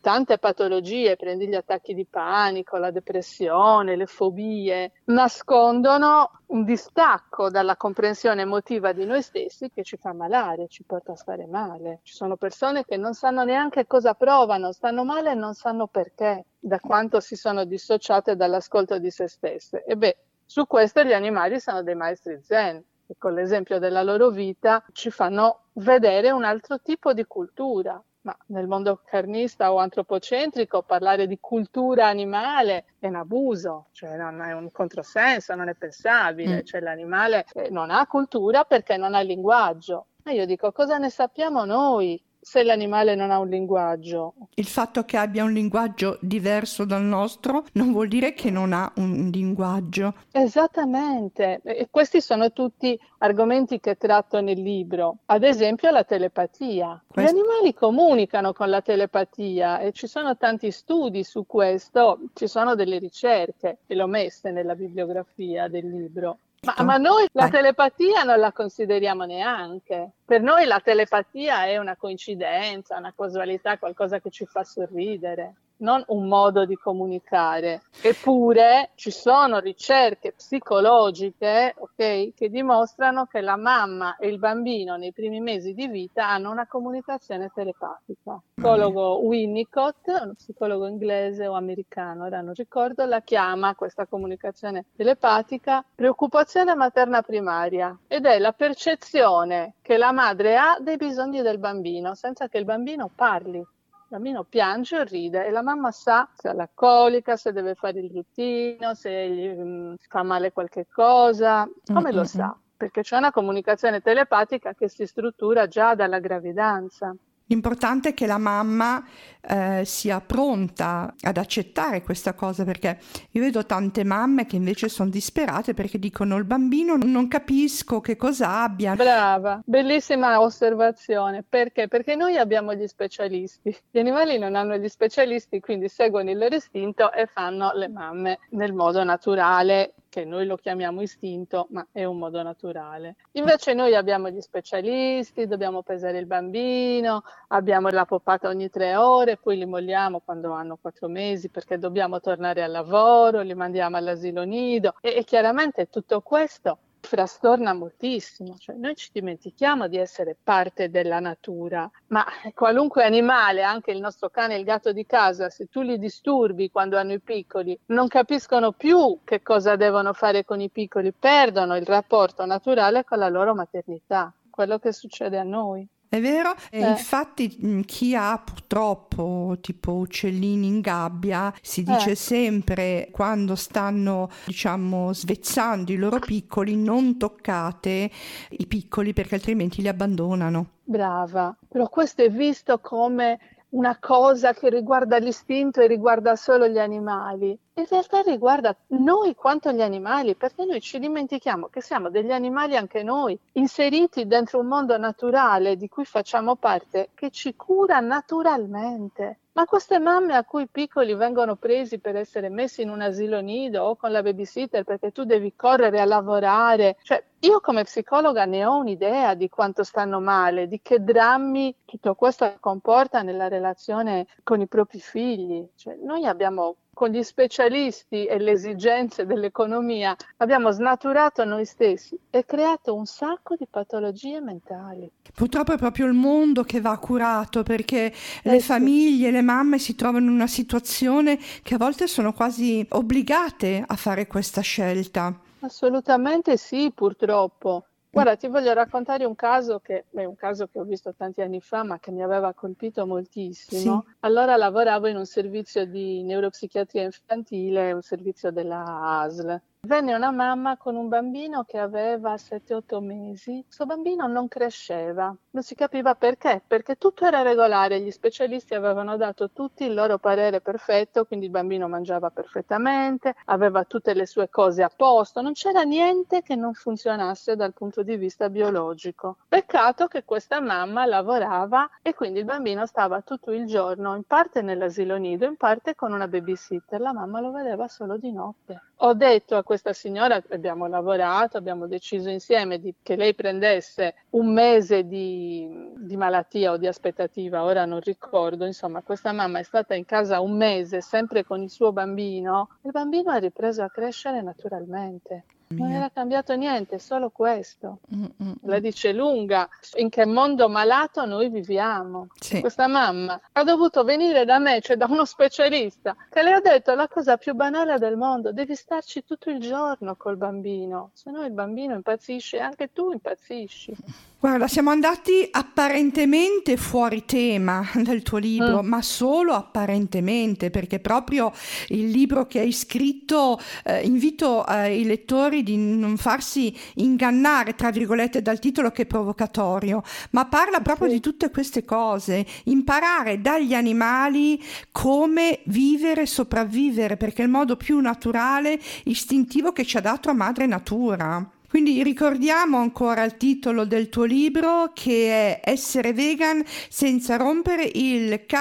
tante 0.00 0.38
patologie, 0.38 1.16
prendi 1.16 1.46
gli 1.48 1.54
attacchi 1.54 1.94
di 1.94 2.04
panico, 2.04 2.76
la 2.76 2.90
depressione, 2.90 3.96
le 3.96 4.06
fobie, 4.06 4.92
nascondono 5.04 6.30
un 6.46 6.64
distacco 6.64 7.48
dalla 7.48 7.76
comprensione 7.76 8.42
emotiva 8.42 8.92
di 8.92 9.04
noi 9.06 9.22
stessi 9.22 9.70
che 9.70 9.84
ci 9.84 9.96
fa 9.96 10.12
malare, 10.12 10.68
ci 10.68 10.82
porta 10.82 11.12
a 11.12 11.16
stare 11.16 11.46
male. 11.46 12.00
Ci 12.02 12.14
sono 12.14 12.36
persone 12.36 12.84
che 12.84 12.96
non 12.96 13.14
sanno 13.14 13.44
neanche 13.44 13.86
cosa 13.86 14.14
provano, 14.14 14.72
stanno 14.72 15.04
male 15.04 15.30
e 15.30 15.34
non 15.34 15.54
sanno 15.54 15.86
perché, 15.86 16.46
da 16.58 16.80
quanto 16.80 17.20
si 17.20 17.36
sono 17.36 17.64
dissociate 17.64 18.36
dall'ascolto 18.36 18.98
di 18.98 19.10
se 19.10 19.28
stesse. 19.28 19.84
E 19.84 19.96
beh, 19.96 20.16
Su 20.50 20.66
questo 20.66 21.04
gli 21.04 21.12
animali 21.12 21.60
sono 21.60 21.84
dei 21.84 21.94
maestri 21.94 22.40
zen 22.42 22.84
che 23.10 23.16
con 23.18 23.34
l'esempio 23.34 23.80
della 23.80 24.04
loro 24.04 24.30
vita 24.30 24.84
ci 24.92 25.10
fanno 25.10 25.62
vedere 25.74 26.30
un 26.30 26.44
altro 26.44 26.80
tipo 26.80 27.12
di 27.12 27.24
cultura. 27.24 28.00
Ma 28.22 28.36
nel 28.48 28.68
mondo 28.68 29.00
carnista 29.04 29.72
o 29.72 29.78
antropocentrico 29.78 30.82
parlare 30.82 31.26
di 31.26 31.38
cultura 31.40 32.06
animale 32.06 32.84
è 33.00 33.08
un 33.08 33.16
abuso, 33.16 33.86
cioè 33.92 34.16
non 34.16 34.42
è 34.42 34.52
un 34.52 34.70
controsenso, 34.70 35.54
non 35.54 35.68
è 35.68 35.74
pensabile, 35.74 36.58
mm. 36.58 36.64
cioè 36.64 36.80
l'animale 36.80 37.46
eh, 37.54 37.70
non 37.70 37.90
ha 37.90 38.06
cultura 38.06 38.64
perché 38.64 38.96
non 38.96 39.14
ha 39.14 39.20
linguaggio. 39.20 40.06
E 40.22 40.34
io 40.34 40.44
dico 40.44 40.70
cosa 40.70 40.98
ne 40.98 41.10
sappiamo 41.10 41.64
noi 41.64 42.22
se 42.40 42.62
l'animale 42.62 43.14
non 43.14 43.30
ha 43.30 43.38
un 43.38 43.48
linguaggio. 43.48 44.34
Il 44.54 44.66
fatto 44.66 45.04
che 45.04 45.16
abbia 45.16 45.44
un 45.44 45.52
linguaggio 45.52 46.18
diverso 46.20 46.84
dal 46.84 47.02
nostro 47.02 47.66
non 47.72 47.92
vuol 47.92 48.08
dire 48.08 48.32
che 48.32 48.50
non 48.50 48.72
ha 48.72 48.90
un 48.96 49.28
linguaggio. 49.30 50.14
Esattamente, 50.32 51.60
e 51.62 51.88
questi 51.90 52.20
sono 52.20 52.50
tutti 52.52 52.98
argomenti 53.18 53.78
che 53.78 53.96
tratto 53.96 54.40
nel 54.40 54.60
libro. 54.60 55.18
Ad 55.26 55.44
esempio 55.44 55.90
la 55.90 56.04
telepatia. 56.04 57.02
Questo... 57.06 57.30
Gli 57.30 57.38
animali 57.38 57.74
comunicano 57.74 58.52
con 58.52 58.70
la 58.70 58.80
telepatia 58.80 59.78
e 59.80 59.92
ci 59.92 60.06
sono 60.06 60.36
tanti 60.36 60.70
studi 60.70 61.22
su 61.24 61.44
questo, 61.46 62.20
ci 62.34 62.46
sono 62.46 62.74
delle 62.74 62.98
ricerche 62.98 63.78
e 63.86 63.94
l'ho 63.94 64.06
messe 64.06 64.50
nella 64.50 64.74
bibliografia 64.74 65.68
del 65.68 65.88
libro. 65.88 66.38
Ma, 66.62 66.84
ma, 66.84 66.96
noi 66.98 67.26
la 67.32 67.42
Vai. 67.42 67.50
telepatia 67.52 68.22
non 68.22 68.38
la 68.38 68.52
consideriamo 68.52 69.24
neanche. 69.24 70.10
Per 70.24 70.42
noi 70.42 70.66
la 70.66 70.78
telepatia 70.80 71.64
è 71.64 71.78
una 71.78 71.96
coincidenza, 71.96 72.98
una 72.98 73.14
casualità, 73.16 73.78
qualcosa 73.78 74.20
che 74.20 74.30
ci 74.30 74.44
fa 74.44 74.62
sorridere 74.62 75.54
non 75.80 76.02
un 76.08 76.26
modo 76.26 76.64
di 76.64 76.76
comunicare. 76.76 77.82
Eppure 78.02 78.90
ci 78.94 79.10
sono 79.10 79.58
ricerche 79.58 80.32
psicologiche 80.32 81.74
okay, 81.78 82.32
che 82.34 82.48
dimostrano 82.48 83.26
che 83.26 83.40
la 83.40 83.56
mamma 83.56 84.16
e 84.16 84.28
il 84.28 84.38
bambino 84.38 84.96
nei 84.96 85.12
primi 85.12 85.40
mesi 85.40 85.74
di 85.74 85.86
vita 85.86 86.28
hanno 86.28 86.50
una 86.50 86.66
comunicazione 86.66 87.50
telepatica. 87.54 88.32
Il 88.32 88.40
psicologo 88.54 89.20
Winnicott, 89.24 90.06
uno 90.06 90.34
psicologo 90.34 90.86
inglese 90.86 91.46
o 91.46 91.54
americano, 91.54 92.24
ora 92.24 92.40
non 92.40 92.54
ricordo, 92.54 93.04
la 93.04 93.20
chiama 93.20 93.74
questa 93.74 94.06
comunicazione 94.06 94.84
telepatica 94.96 95.84
preoccupazione 95.94 96.74
materna 96.74 97.22
primaria 97.22 97.96
ed 98.06 98.26
è 98.26 98.38
la 98.38 98.52
percezione 98.52 99.74
che 99.82 99.96
la 99.96 100.12
madre 100.12 100.56
ha 100.56 100.78
dei 100.80 100.96
bisogni 100.96 101.42
del 101.42 101.58
bambino 101.58 102.14
senza 102.14 102.48
che 102.48 102.58
il 102.58 102.64
bambino 102.64 103.10
parli 103.14 103.64
bambino 104.10 104.42
piange 104.42 104.98
o 104.98 105.04
ride 105.04 105.46
e 105.46 105.50
la 105.50 105.62
mamma 105.62 105.92
sa 105.92 106.28
se 106.34 106.48
ha 106.48 106.52
la 106.52 106.68
colica, 106.72 107.36
se 107.36 107.52
deve 107.52 107.76
fare 107.76 108.00
il 108.00 108.10
ruttino, 108.10 108.92
se 108.94 109.28
gli 109.30 109.46
um, 109.46 109.94
fa 109.96 110.24
male 110.24 110.50
qualche 110.50 110.88
cosa, 110.88 111.68
come 111.84 112.08
mm-hmm. 112.08 112.16
lo 112.16 112.24
sa? 112.24 112.58
Perché 112.76 113.02
c'è 113.02 113.16
una 113.16 113.30
comunicazione 113.30 114.00
telepatica 114.00 114.74
che 114.74 114.88
si 114.88 115.06
struttura 115.06 115.68
già 115.68 115.94
dalla 115.94 116.18
gravidanza. 116.18 117.14
L'importante 117.50 118.10
è 118.10 118.14
che 118.14 118.26
la 118.26 118.38
mamma 118.38 119.04
eh, 119.40 119.82
sia 119.84 120.20
pronta 120.20 121.12
ad 121.20 121.36
accettare 121.36 122.00
questa 122.00 122.32
cosa 122.34 122.62
perché 122.62 122.98
io 123.32 123.40
vedo 123.40 123.66
tante 123.66 124.04
mamme 124.04 124.46
che 124.46 124.54
invece 124.54 124.88
sono 124.88 125.10
disperate 125.10 125.74
perché 125.74 125.98
dicono 125.98 126.36
il 126.36 126.44
bambino 126.44 126.96
non 126.96 127.26
capisco 127.26 128.00
che 128.00 128.14
cosa 128.14 128.62
abbia. 128.62 128.94
Brava, 128.94 129.60
bellissima 129.64 130.40
osservazione. 130.40 131.42
Perché? 131.42 131.88
Perché 131.88 132.14
noi 132.14 132.36
abbiamo 132.36 132.72
gli 132.72 132.86
specialisti. 132.86 133.76
Gli 133.90 133.98
animali 133.98 134.38
non 134.38 134.54
hanno 134.54 134.76
gli 134.76 134.88
specialisti, 134.88 135.58
quindi 135.58 135.88
seguono 135.88 136.30
il 136.30 136.38
loro 136.38 136.54
istinto 136.54 137.12
e 137.12 137.26
fanno 137.26 137.72
le 137.74 137.88
mamme 137.88 138.38
nel 138.50 138.72
modo 138.72 139.02
naturale 139.02 139.94
che 140.10 140.24
noi 140.26 140.44
lo 140.44 140.56
chiamiamo 140.56 141.00
istinto, 141.00 141.68
ma 141.70 141.86
è 141.90 142.04
un 142.04 142.18
modo 142.18 142.42
naturale. 142.42 143.16
Invece 143.32 143.72
noi 143.72 143.94
abbiamo 143.94 144.28
gli 144.28 144.40
specialisti, 144.40 145.46
dobbiamo 145.46 145.82
pesare 145.82 146.18
il 146.18 146.26
bambino, 146.26 147.22
abbiamo 147.48 147.88
la 147.88 148.04
poppata 148.04 148.48
ogni 148.48 148.68
tre 148.68 148.96
ore, 148.96 149.38
poi 149.38 149.56
li 149.56 149.64
molliamo 149.64 150.20
quando 150.20 150.52
hanno 150.52 150.76
quattro 150.76 151.08
mesi 151.08 151.48
perché 151.48 151.78
dobbiamo 151.78 152.20
tornare 152.20 152.62
al 152.62 152.72
lavoro, 152.72 153.40
li 153.40 153.54
mandiamo 153.54 153.96
all'asilo 153.96 154.42
nido 154.42 154.94
e, 155.00 155.14
e 155.16 155.24
chiaramente 155.24 155.88
tutto 155.88 156.20
questo 156.20 156.78
frastorna 157.10 157.72
moltissimo, 157.72 158.56
cioè 158.56 158.76
noi 158.76 158.94
ci 158.94 159.10
dimentichiamo 159.12 159.88
di 159.88 159.96
essere 159.96 160.36
parte 160.40 160.90
della 160.90 161.18
natura, 161.18 161.90
ma 162.08 162.24
qualunque 162.54 163.02
animale, 163.02 163.64
anche 163.64 163.90
il 163.90 163.98
nostro 163.98 164.30
cane 164.30 164.54
e 164.54 164.58
il 164.58 164.64
gatto 164.64 164.92
di 164.92 165.04
casa, 165.06 165.50
se 165.50 165.66
tu 165.66 165.80
li 165.80 165.98
disturbi 165.98 166.70
quando 166.70 166.96
hanno 166.96 167.14
i 167.14 167.18
piccoli, 167.18 167.76
non 167.86 168.06
capiscono 168.06 168.70
più 168.70 169.18
che 169.24 169.42
cosa 169.42 169.74
devono 169.74 170.12
fare 170.12 170.44
con 170.44 170.60
i 170.60 170.70
piccoli, 170.70 171.12
perdono 171.12 171.76
il 171.76 171.84
rapporto 171.84 172.46
naturale 172.46 173.02
con 173.02 173.18
la 173.18 173.28
loro 173.28 173.56
maternità, 173.56 174.32
quello 174.48 174.78
che 174.78 174.92
succede 174.92 175.36
a 175.36 175.42
noi. 175.42 175.84
È 176.10 176.20
vero? 176.20 176.56
Eh. 176.72 176.80
Infatti 176.80 177.84
chi 177.84 178.16
ha 178.16 178.36
purtroppo 178.44 179.56
tipo 179.60 179.92
uccellini 179.92 180.66
in 180.66 180.80
gabbia 180.80 181.54
si 181.62 181.84
dice 181.84 182.10
eh. 182.10 182.14
sempre 182.16 183.08
quando 183.12 183.54
stanno 183.54 184.28
diciamo 184.44 185.12
svezzando 185.12 185.92
i 185.92 185.96
loro 185.96 186.18
piccoli 186.18 186.74
non 186.74 187.16
toccate 187.16 188.10
i 188.48 188.66
piccoli 188.66 189.12
perché 189.12 189.36
altrimenti 189.36 189.82
li 189.82 189.86
abbandonano. 189.86 190.70
Brava, 190.82 191.56
però 191.68 191.88
questo 191.88 192.22
è 192.22 192.28
visto 192.28 192.80
come 192.80 193.38
una 193.68 193.96
cosa 194.00 194.52
che 194.52 194.68
riguarda 194.68 195.18
l'istinto 195.18 195.80
e 195.80 195.86
riguarda 195.86 196.34
solo 196.34 196.66
gli 196.66 196.78
animali. 196.78 197.56
In 197.80 197.86
realtà 197.88 198.20
riguarda 198.20 198.76
noi 198.88 199.34
quanto 199.34 199.72
gli 199.72 199.80
animali, 199.80 200.34
perché 200.34 200.66
noi 200.66 200.82
ci 200.82 200.98
dimentichiamo 200.98 201.68
che 201.68 201.80
siamo 201.80 202.10
degli 202.10 202.30
animali 202.30 202.76
anche 202.76 203.02
noi, 203.02 203.38
inseriti 203.52 204.26
dentro 204.26 204.58
un 204.58 204.66
mondo 204.66 204.98
naturale 204.98 205.76
di 205.76 205.88
cui 205.88 206.04
facciamo 206.04 206.56
parte, 206.56 207.08
che 207.14 207.30
ci 207.30 207.56
cura 207.56 208.00
naturalmente. 208.00 209.38
Ma 209.52 209.64
queste 209.64 209.98
mamme 209.98 210.34
a 210.34 210.44
cui 210.44 210.64
i 210.64 210.68
piccoli 210.68 211.14
vengono 211.14 211.56
presi 211.56 211.98
per 211.98 212.16
essere 212.16 212.50
messi 212.50 212.82
in 212.82 212.90
un 212.90 213.00
asilo 213.00 213.40
nido 213.40 213.82
o 213.82 213.96
con 213.96 214.12
la 214.12 214.22
babysitter 214.22 214.84
perché 214.84 215.10
tu 215.10 215.24
devi 215.24 215.54
correre 215.56 216.00
a 216.00 216.04
lavorare, 216.04 216.98
cioè 217.02 217.24
io 217.40 217.60
come 217.60 217.84
psicologa 217.84 218.44
ne 218.44 218.66
ho 218.66 218.76
un'idea 218.76 219.32
di 219.32 219.48
quanto 219.48 219.84
stanno 219.84 220.20
male, 220.20 220.68
di 220.68 220.80
che 220.82 221.02
drammi 221.02 221.74
tutto 221.86 222.14
questo 222.14 222.54
comporta 222.60 223.22
nella 223.22 223.48
relazione 223.48 224.26
con 224.42 224.60
i 224.60 224.66
propri 224.66 225.00
figli. 225.00 225.66
Cioè, 225.74 225.96
noi 226.02 226.26
abbiamo 226.26 226.76
con 226.92 227.10
gli 227.10 227.22
specialisti 227.22 228.26
e 228.26 228.38
le 228.38 228.52
esigenze 228.52 229.24
dell'economia 229.24 230.14
abbiamo 230.38 230.70
snaturato 230.70 231.44
noi 231.44 231.64
stessi 231.64 232.18
e 232.28 232.44
creato 232.44 232.94
un 232.94 233.06
sacco 233.06 233.54
di 233.56 233.66
patologie 233.68 234.40
mentali. 234.40 235.10
Purtroppo 235.34 235.72
è 235.72 235.78
proprio 235.78 236.06
il 236.06 236.12
mondo 236.12 236.62
che 236.62 236.80
va 236.80 236.98
curato 236.98 237.62
perché 237.62 238.06
eh 238.06 238.12
le 238.42 238.60
sì. 238.60 238.66
famiglie, 238.66 239.30
le 239.30 239.42
mamme 239.42 239.78
si 239.78 239.94
trovano 239.94 240.26
in 240.26 240.32
una 240.32 240.46
situazione 240.46 241.38
che 241.62 241.74
a 241.74 241.78
volte 241.78 242.06
sono 242.06 242.32
quasi 242.32 242.86
obbligate 242.90 243.82
a 243.86 243.96
fare 243.96 244.26
questa 244.26 244.60
scelta. 244.60 245.38
Assolutamente 245.60 246.56
sì, 246.56 246.90
purtroppo. 246.94 247.84
Guarda, 248.12 248.34
ti 248.36 248.48
voglio 248.48 248.72
raccontare 248.72 249.24
un 249.24 249.36
caso 249.36 249.78
che 249.78 250.06
è 250.10 250.24
un 250.24 250.34
caso 250.34 250.66
che 250.66 250.80
ho 250.80 250.84
visto 250.84 251.14
tanti 251.14 251.42
anni 251.42 251.60
fa, 251.60 251.84
ma 251.84 252.00
che 252.00 252.10
mi 252.10 252.22
aveva 252.24 252.52
colpito 252.54 253.06
moltissimo. 253.06 254.04
Sì. 254.04 254.16
Allora 254.20 254.56
lavoravo 254.56 255.06
in 255.06 255.16
un 255.16 255.24
servizio 255.26 255.86
di 255.86 256.24
neuropsichiatria 256.24 257.04
infantile, 257.04 257.92
un 257.92 258.02
servizio 258.02 258.50
della 258.50 258.82
ASL. 259.20 259.62
Venne 259.82 260.14
una 260.14 260.30
mamma 260.30 260.76
con 260.76 260.94
un 260.94 261.08
bambino 261.08 261.64
che 261.64 261.78
aveva 261.78 262.34
7-8 262.34 263.00
mesi. 263.00 263.62
Questo 263.64 263.86
bambino 263.86 264.26
non 264.26 264.46
cresceva, 264.46 265.34
non 265.52 265.62
si 265.62 265.74
capiva 265.74 266.14
perché, 266.14 266.62
perché 266.64 266.96
tutto 266.96 267.24
era 267.24 267.40
regolare, 267.40 267.98
gli 268.00 268.10
specialisti 268.10 268.74
avevano 268.74 269.16
dato 269.16 269.50
tutti 269.50 269.84
il 269.84 269.94
loro 269.94 270.18
parere 270.18 270.60
perfetto, 270.60 271.24
quindi 271.24 271.46
il 271.46 271.50
bambino 271.50 271.88
mangiava 271.88 272.28
perfettamente, 272.28 273.34
aveva 273.46 273.84
tutte 273.84 274.12
le 274.12 274.26
sue 274.26 274.50
cose 274.50 274.82
a 274.82 274.92
posto, 274.94 275.40
non 275.40 275.54
c'era 275.54 275.80
niente 275.80 276.42
che 276.42 276.56
non 276.56 276.74
funzionasse 276.74 277.56
dal 277.56 277.72
punto 277.72 278.02
di 278.02 278.16
vista 278.16 278.50
biologico. 278.50 279.38
Peccato 279.48 280.08
che 280.08 280.24
questa 280.24 280.60
mamma 280.60 281.06
lavorava 281.06 281.88
e 282.02 282.12
quindi 282.12 282.40
il 282.40 282.44
bambino 282.44 282.84
stava 282.84 283.22
tutto 283.22 283.50
il 283.50 283.64
giorno, 283.64 284.14
in 284.14 284.24
parte 284.24 284.60
nell'asilo 284.60 285.16
nido, 285.16 285.46
in 285.46 285.56
parte 285.56 285.94
con 285.94 286.12
una 286.12 286.28
babysitter, 286.28 287.00
la 287.00 287.14
mamma 287.14 287.40
lo 287.40 287.50
vedeva 287.50 287.88
solo 287.88 288.18
di 288.18 288.30
notte. 288.30 288.82
Ho 289.02 289.14
detto 289.14 289.56
a 289.56 289.62
questa 289.62 289.94
signora, 289.94 290.42
abbiamo 290.50 290.86
lavorato, 290.86 291.56
abbiamo 291.56 291.86
deciso 291.86 292.28
insieme 292.28 292.78
di, 292.78 292.94
che 293.02 293.16
lei 293.16 293.34
prendesse 293.34 294.14
un 294.30 294.52
mese 294.52 295.06
di, 295.06 295.90
di, 295.96 296.16
malattia 296.18 296.72
o 296.72 296.76
di 296.76 296.86
aspettativa, 296.86 297.64
ora 297.64 297.86
non 297.86 298.00
ricordo, 298.00 298.66
insomma 298.66 299.00
questa 299.00 299.32
mamma 299.32 299.58
è 299.58 299.62
stata 299.62 299.94
in 299.94 300.04
casa 300.04 300.40
un 300.40 300.54
mese 300.54 301.00
sempre 301.00 301.44
con 301.44 301.62
il 301.62 301.70
suo 301.70 301.92
bambino, 301.92 302.76
il 302.82 302.90
bambino 302.90 303.30
ha 303.30 303.38
ripreso 303.38 303.82
a 303.82 303.88
crescere 303.88 304.42
naturalmente. 304.42 305.44
Non 305.72 305.92
era 305.92 306.10
cambiato 306.12 306.56
niente, 306.56 306.98
solo 306.98 307.30
questo. 307.30 308.00
Mm-mm. 308.12 308.56
La 308.62 308.80
dice 308.80 309.12
lunga 309.12 309.68
in 309.98 310.08
che 310.08 310.26
mondo 310.26 310.68
malato 310.68 311.24
noi 311.24 311.48
viviamo. 311.48 312.26
Sì. 312.40 312.58
Questa 312.58 312.88
mamma 312.88 313.40
ha 313.52 313.62
dovuto 313.62 314.02
venire 314.02 314.44
da 314.44 314.58
me, 314.58 314.80
cioè 314.80 314.96
da 314.96 315.06
uno 315.08 315.24
specialista, 315.24 316.16
che 316.28 316.42
le 316.42 316.54
ha 316.54 316.60
detto 316.60 316.92
la 316.96 317.06
cosa 317.06 317.36
più 317.36 317.54
banale 317.54 317.98
del 317.98 318.16
mondo, 318.16 318.52
devi 318.52 318.74
starci 318.74 319.24
tutto 319.24 319.48
il 319.48 319.60
giorno 319.60 320.16
col 320.16 320.36
bambino, 320.36 321.10
se 321.14 321.30
no 321.30 321.44
il 321.44 321.52
bambino 321.52 321.94
impazzisce 321.94 322.58
anche 322.58 322.90
tu 322.92 323.12
impazzisci. 323.12 323.94
Guarda, 324.40 324.68
siamo 324.68 324.88
andati 324.88 325.46
apparentemente 325.50 326.78
fuori 326.78 327.26
tema 327.26 327.86
del 327.94 328.22
tuo 328.22 328.38
libro, 328.38 328.82
mm. 328.82 328.86
ma 328.86 329.02
solo 329.02 329.52
apparentemente, 329.52 330.70
perché 330.70 330.98
proprio 330.98 331.52
il 331.88 332.08
libro 332.08 332.46
che 332.46 332.60
hai 332.60 332.72
scritto 332.72 333.60
eh, 333.84 334.00
invito 334.00 334.66
eh, 334.66 334.98
i 334.98 335.04
lettori 335.04 335.59
di 335.62 335.76
non 335.76 336.16
farsi 336.16 336.74
ingannare, 336.94 337.74
tra 337.74 337.90
virgolette, 337.90 338.42
dal 338.42 338.58
titolo 338.58 338.90
che 338.90 339.02
è 339.02 339.06
provocatorio, 339.06 340.02
ma 340.30 340.46
parla 340.46 340.80
proprio 340.80 341.08
sì. 341.08 341.14
di 341.14 341.20
tutte 341.20 341.50
queste 341.50 341.84
cose, 341.84 342.46
imparare 342.64 343.40
dagli 343.40 343.74
animali 343.74 344.62
come 344.92 345.60
vivere 345.64 346.22
e 346.22 346.26
sopravvivere, 346.26 347.16
perché 347.16 347.42
è 347.42 347.44
il 347.44 347.50
modo 347.50 347.76
più 347.76 347.98
naturale, 348.00 348.78
istintivo 349.04 349.72
che 349.72 349.84
ci 349.84 349.96
ha 349.96 350.00
dato 350.00 350.30
a 350.30 350.34
madre 350.34 350.66
natura. 350.66 351.48
Quindi 351.70 352.02
ricordiamo 352.02 352.78
ancora 352.78 353.22
il 353.22 353.36
titolo 353.36 353.84
del 353.84 354.08
tuo 354.08 354.24
libro 354.24 354.90
che 354.92 355.60
è 355.60 355.70
Essere 355.70 356.12
vegan 356.12 356.64
senza 356.88 357.36
rompere 357.36 357.88
il 357.94 358.44
K 358.44 358.56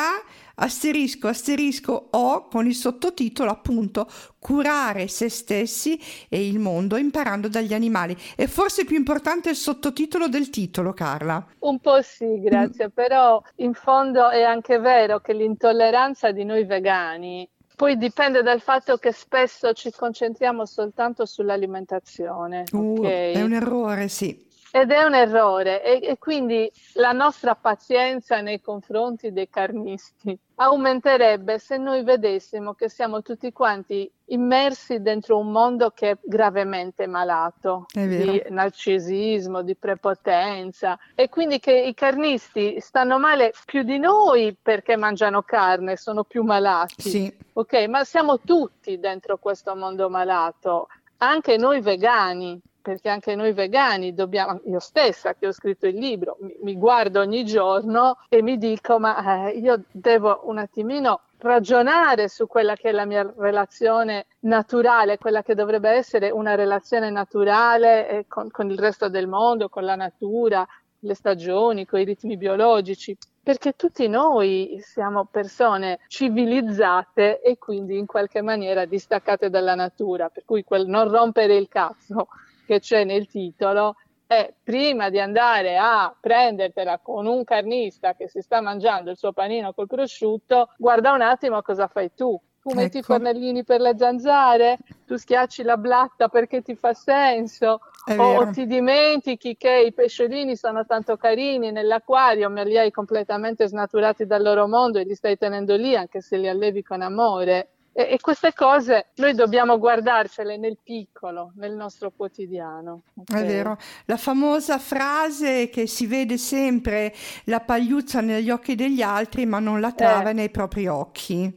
asterisco 0.59 1.27
asterisco 1.27 2.09
O 2.11 2.47
con 2.47 2.65
il 2.65 2.75
sottotitolo 2.75 3.51
appunto 3.51 4.07
curare 4.39 5.07
se 5.07 5.29
stessi 5.29 5.99
e 6.29 6.47
il 6.47 6.59
mondo 6.59 6.97
imparando 6.97 7.47
dagli 7.47 7.73
animali. 7.73 8.15
E 8.35 8.47
forse 8.47 8.85
più 8.85 8.95
importante 8.95 9.49
il 9.49 9.55
sottotitolo 9.55 10.27
del 10.27 10.49
titolo, 10.49 10.93
Carla. 10.93 11.45
Un 11.59 11.79
po' 11.79 12.01
sì, 12.01 12.39
grazie, 12.39 12.87
mm. 12.87 12.91
però 12.93 13.41
in 13.57 13.73
fondo 13.73 14.29
è 14.29 14.43
anche 14.43 14.79
vero 14.79 15.19
che 15.19 15.33
l'intolleranza 15.33 16.31
di 16.31 16.43
noi 16.43 16.65
vegani 16.65 17.47
poi 17.79 17.97
dipende 17.97 18.41
dal 18.41 18.59
fatto 18.59 18.97
che 18.97 19.13
spesso 19.13 19.71
ci 19.71 19.89
concentriamo 19.89 20.65
soltanto 20.65 21.25
sull'alimentazione. 21.25 22.65
Uh, 22.73 22.97
okay? 22.97 23.31
È 23.31 23.41
un 23.41 23.53
errore, 23.53 24.09
sì. 24.09 24.47
Ed 24.71 24.91
è 24.91 25.03
un 25.03 25.15
errore 25.15 25.83
e, 25.83 25.99
e, 26.01 26.17
quindi 26.19 26.71
la 26.93 27.11
nostra 27.11 27.55
pazienza 27.55 28.39
nei 28.41 28.61
confronti 28.61 29.31
dei 29.31 29.49
carnisti 29.49 30.37
aumenterebbe 30.55 31.57
se 31.57 31.77
noi 31.77 32.03
vedessimo 32.03 32.73
che 32.73 32.89
siamo 32.89 33.21
tutti 33.21 33.51
quanti 33.51 34.11
immersi 34.25 35.01
dentro 35.01 35.37
un 35.39 35.51
mondo 35.51 35.89
che 35.89 36.11
è 36.11 36.17
gravemente 36.21 37.07
malato 37.07 37.85
di 37.91 38.43
narcisismo, 38.49 39.63
di 39.63 39.75
prepotenza 39.75 40.99
e 41.15 41.29
quindi 41.29 41.59
che 41.59 41.71
i 41.71 41.93
carnisti 41.93 42.79
stanno 42.79 43.17
male 43.17 43.53
più 43.65 43.83
di 43.83 43.97
noi 43.97 44.55
perché 44.61 44.97
mangiano 44.97 45.41
carne, 45.41 45.95
sono 45.95 46.23
più 46.23 46.43
malati. 46.43 47.09
Sì. 47.09 47.37
Ok, 47.53 47.87
ma 47.87 48.03
siamo 48.03 48.39
tutti 48.39 48.99
dentro 48.99 49.37
questo 49.37 49.75
mondo 49.75 50.09
malato, 50.09 50.89
anche 51.17 51.57
noi 51.57 51.81
vegani 51.81 52.61
perché 52.89 53.09
anche 53.09 53.35
noi 53.35 53.53
vegani 53.53 54.15
dobbiamo, 54.15 54.61
io 54.65 54.79
stessa 54.79 55.35
che 55.35 55.45
ho 55.45 55.51
scritto 55.51 55.85
il 55.85 55.95
libro, 55.95 56.37
mi, 56.39 56.55
mi 56.63 56.75
guardo 56.75 57.19
ogni 57.19 57.45
giorno 57.45 58.17
e 58.27 58.41
mi 58.41 58.57
dico 58.57 58.97
ma 58.97 59.47
eh, 59.47 59.59
io 59.59 59.83
devo 59.91 60.41
un 60.45 60.57
attimino 60.57 61.21
ragionare 61.37 62.27
su 62.29 62.47
quella 62.47 62.75
che 62.75 62.89
è 62.89 62.91
la 62.91 63.05
mia 63.05 63.31
relazione 63.37 64.25
naturale, 64.39 65.19
quella 65.19 65.43
che 65.43 65.53
dovrebbe 65.53 65.91
essere 65.91 66.31
una 66.31 66.55
relazione 66.55 67.11
naturale 67.11 68.09
eh, 68.09 68.25
con, 68.27 68.49
con 68.49 68.71
il 68.71 68.79
resto 68.79 69.07
del 69.07 69.27
mondo, 69.27 69.69
con 69.69 69.85
la 69.85 69.95
natura, 69.95 70.67
le 71.01 71.13
stagioni, 71.13 71.85
con 71.85 71.99
i 71.99 72.05
ritmi 72.05 72.37
biologici, 72.37 73.15
perché 73.41 73.73
tutti 73.73 74.07
noi 74.07 74.79
siamo 74.81 75.25
persone 75.25 75.99
civilizzate 76.07 77.39
e 77.39 77.59
quindi 77.59 77.99
in 77.99 78.07
qualche 78.07 78.41
maniera 78.41 78.85
distaccate 78.85 79.51
dalla 79.51 79.75
natura, 79.75 80.29
per 80.29 80.43
cui 80.43 80.63
quel 80.63 80.87
non 80.87 81.07
rompere 81.07 81.55
il 81.55 81.67
cazzo 81.69 82.27
che 82.69 82.79
c'è 82.79 83.03
nel 83.03 83.25
titolo 83.25 83.95
è 84.27 84.53
prima 84.63 85.09
di 85.09 85.19
andare 85.19 85.75
a 85.79 86.15
prendertela 86.17 86.99
con 86.99 87.25
un 87.25 87.43
carnista 87.43 88.13
che 88.13 88.29
si 88.29 88.41
sta 88.41 88.61
mangiando 88.61 89.09
il 89.09 89.17
suo 89.17 89.33
panino 89.33 89.73
col 89.73 89.87
prosciutto, 89.87 90.69
guarda 90.77 91.11
un 91.13 91.21
attimo 91.21 91.63
cosa 91.63 91.87
fai 91.87 92.11
tu. 92.13 92.39
Tu 92.61 92.75
metti 92.75 92.97
ecco. 92.97 93.13
i 93.13 93.15
fornellini 93.15 93.63
per 93.63 93.81
le 93.81 93.95
zanzare, 93.97 94.77
tu 95.07 95.15
schiacci 95.15 95.63
la 95.63 95.77
blatta 95.77 96.27
perché 96.27 96.61
ti 96.61 96.75
fa 96.75 96.93
senso, 96.93 97.79
o, 98.05 98.35
o, 98.35 98.51
ti 98.51 98.67
dimentichi 98.67 99.57
che 99.57 99.85
i 99.87 99.93
pesciolini 99.93 100.55
sono 100.55 100.85
tanto 100.85 101.17
carini 101.17 101.71
nell'acquario, 101.71 102.51
ma 102.51 102.61
li 102.61 102.77
hai 102.77 102.91
completamente 102.91 103.67
snaturati 103.67 104.27
dal 104.27 104.43
loro 104.43 104.67
mondo 104.67 104.99
e 104.99 105.05
li 105.05 105.15
stai 105.15 105.37
tenendo 105.37 105.75
lì 105.75 105.95
anche 105.95 106.21
se 106.21 106.37
li 106.37 106.47
allevi 106.47 106.83
con 106.83 107.01
amore. 107.01 107.69
E, 107.91 108.07
e, 108.11 108.19
queste 108.19 108.53
cose 108.53 109.07
noi 109.15 109.33
dobbiamo 109.33 109.77
guardarcele 109.77 110.57
nel 110.57 110.77
piccolo, 110.81 111.51
nel 111.55 111.73
nostro 111.73 112.11
quotidiano. 112.15 113.01
Okay? 113.15 113.41
È 113.41 113.45
vero, 113.45 113.77
la 114.05 114.17
famosa 114.17 114.77
frase 114.77 115.69
che 115.69 115.87
si 115.87 116.05
vede 116.05 116.37
sempre 116.37 117.13
la 117.45 117.59
pagliuzza 117.59 118.21
negli 118.21 118.49
occhi 118.49 118.75
degli 118.75 119.01
altri 119.01 119.45
ma 119.45 119.59
non 119.59 119.79
la 119.79 119.91
trava 119.91 120.29
eh. 120.29 120.33
nei 120.33 120.49
propri 120.49 120.87
occhi. 120.87 121.51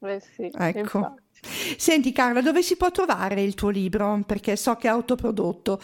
Eh 0.00 0.20
sì, 0.20 0.50
ecco. 0.52 0.78
Infatti. 0.78 1.24
Senti 1.76 2.12
Carla, 2.12 2.40
dove 2.40 2.62
si 2.62 2.76
può 2.76 2.90
trovare 2.90 3.40
il 3.42 3.54
tuo 3.54 3.68
libro? 3.68 4.20
Perché 4.26 4.56
so 4.56 4.74
che 4.76 4.88
è 4.88 4.90
autoprodotto. 4.90 5.80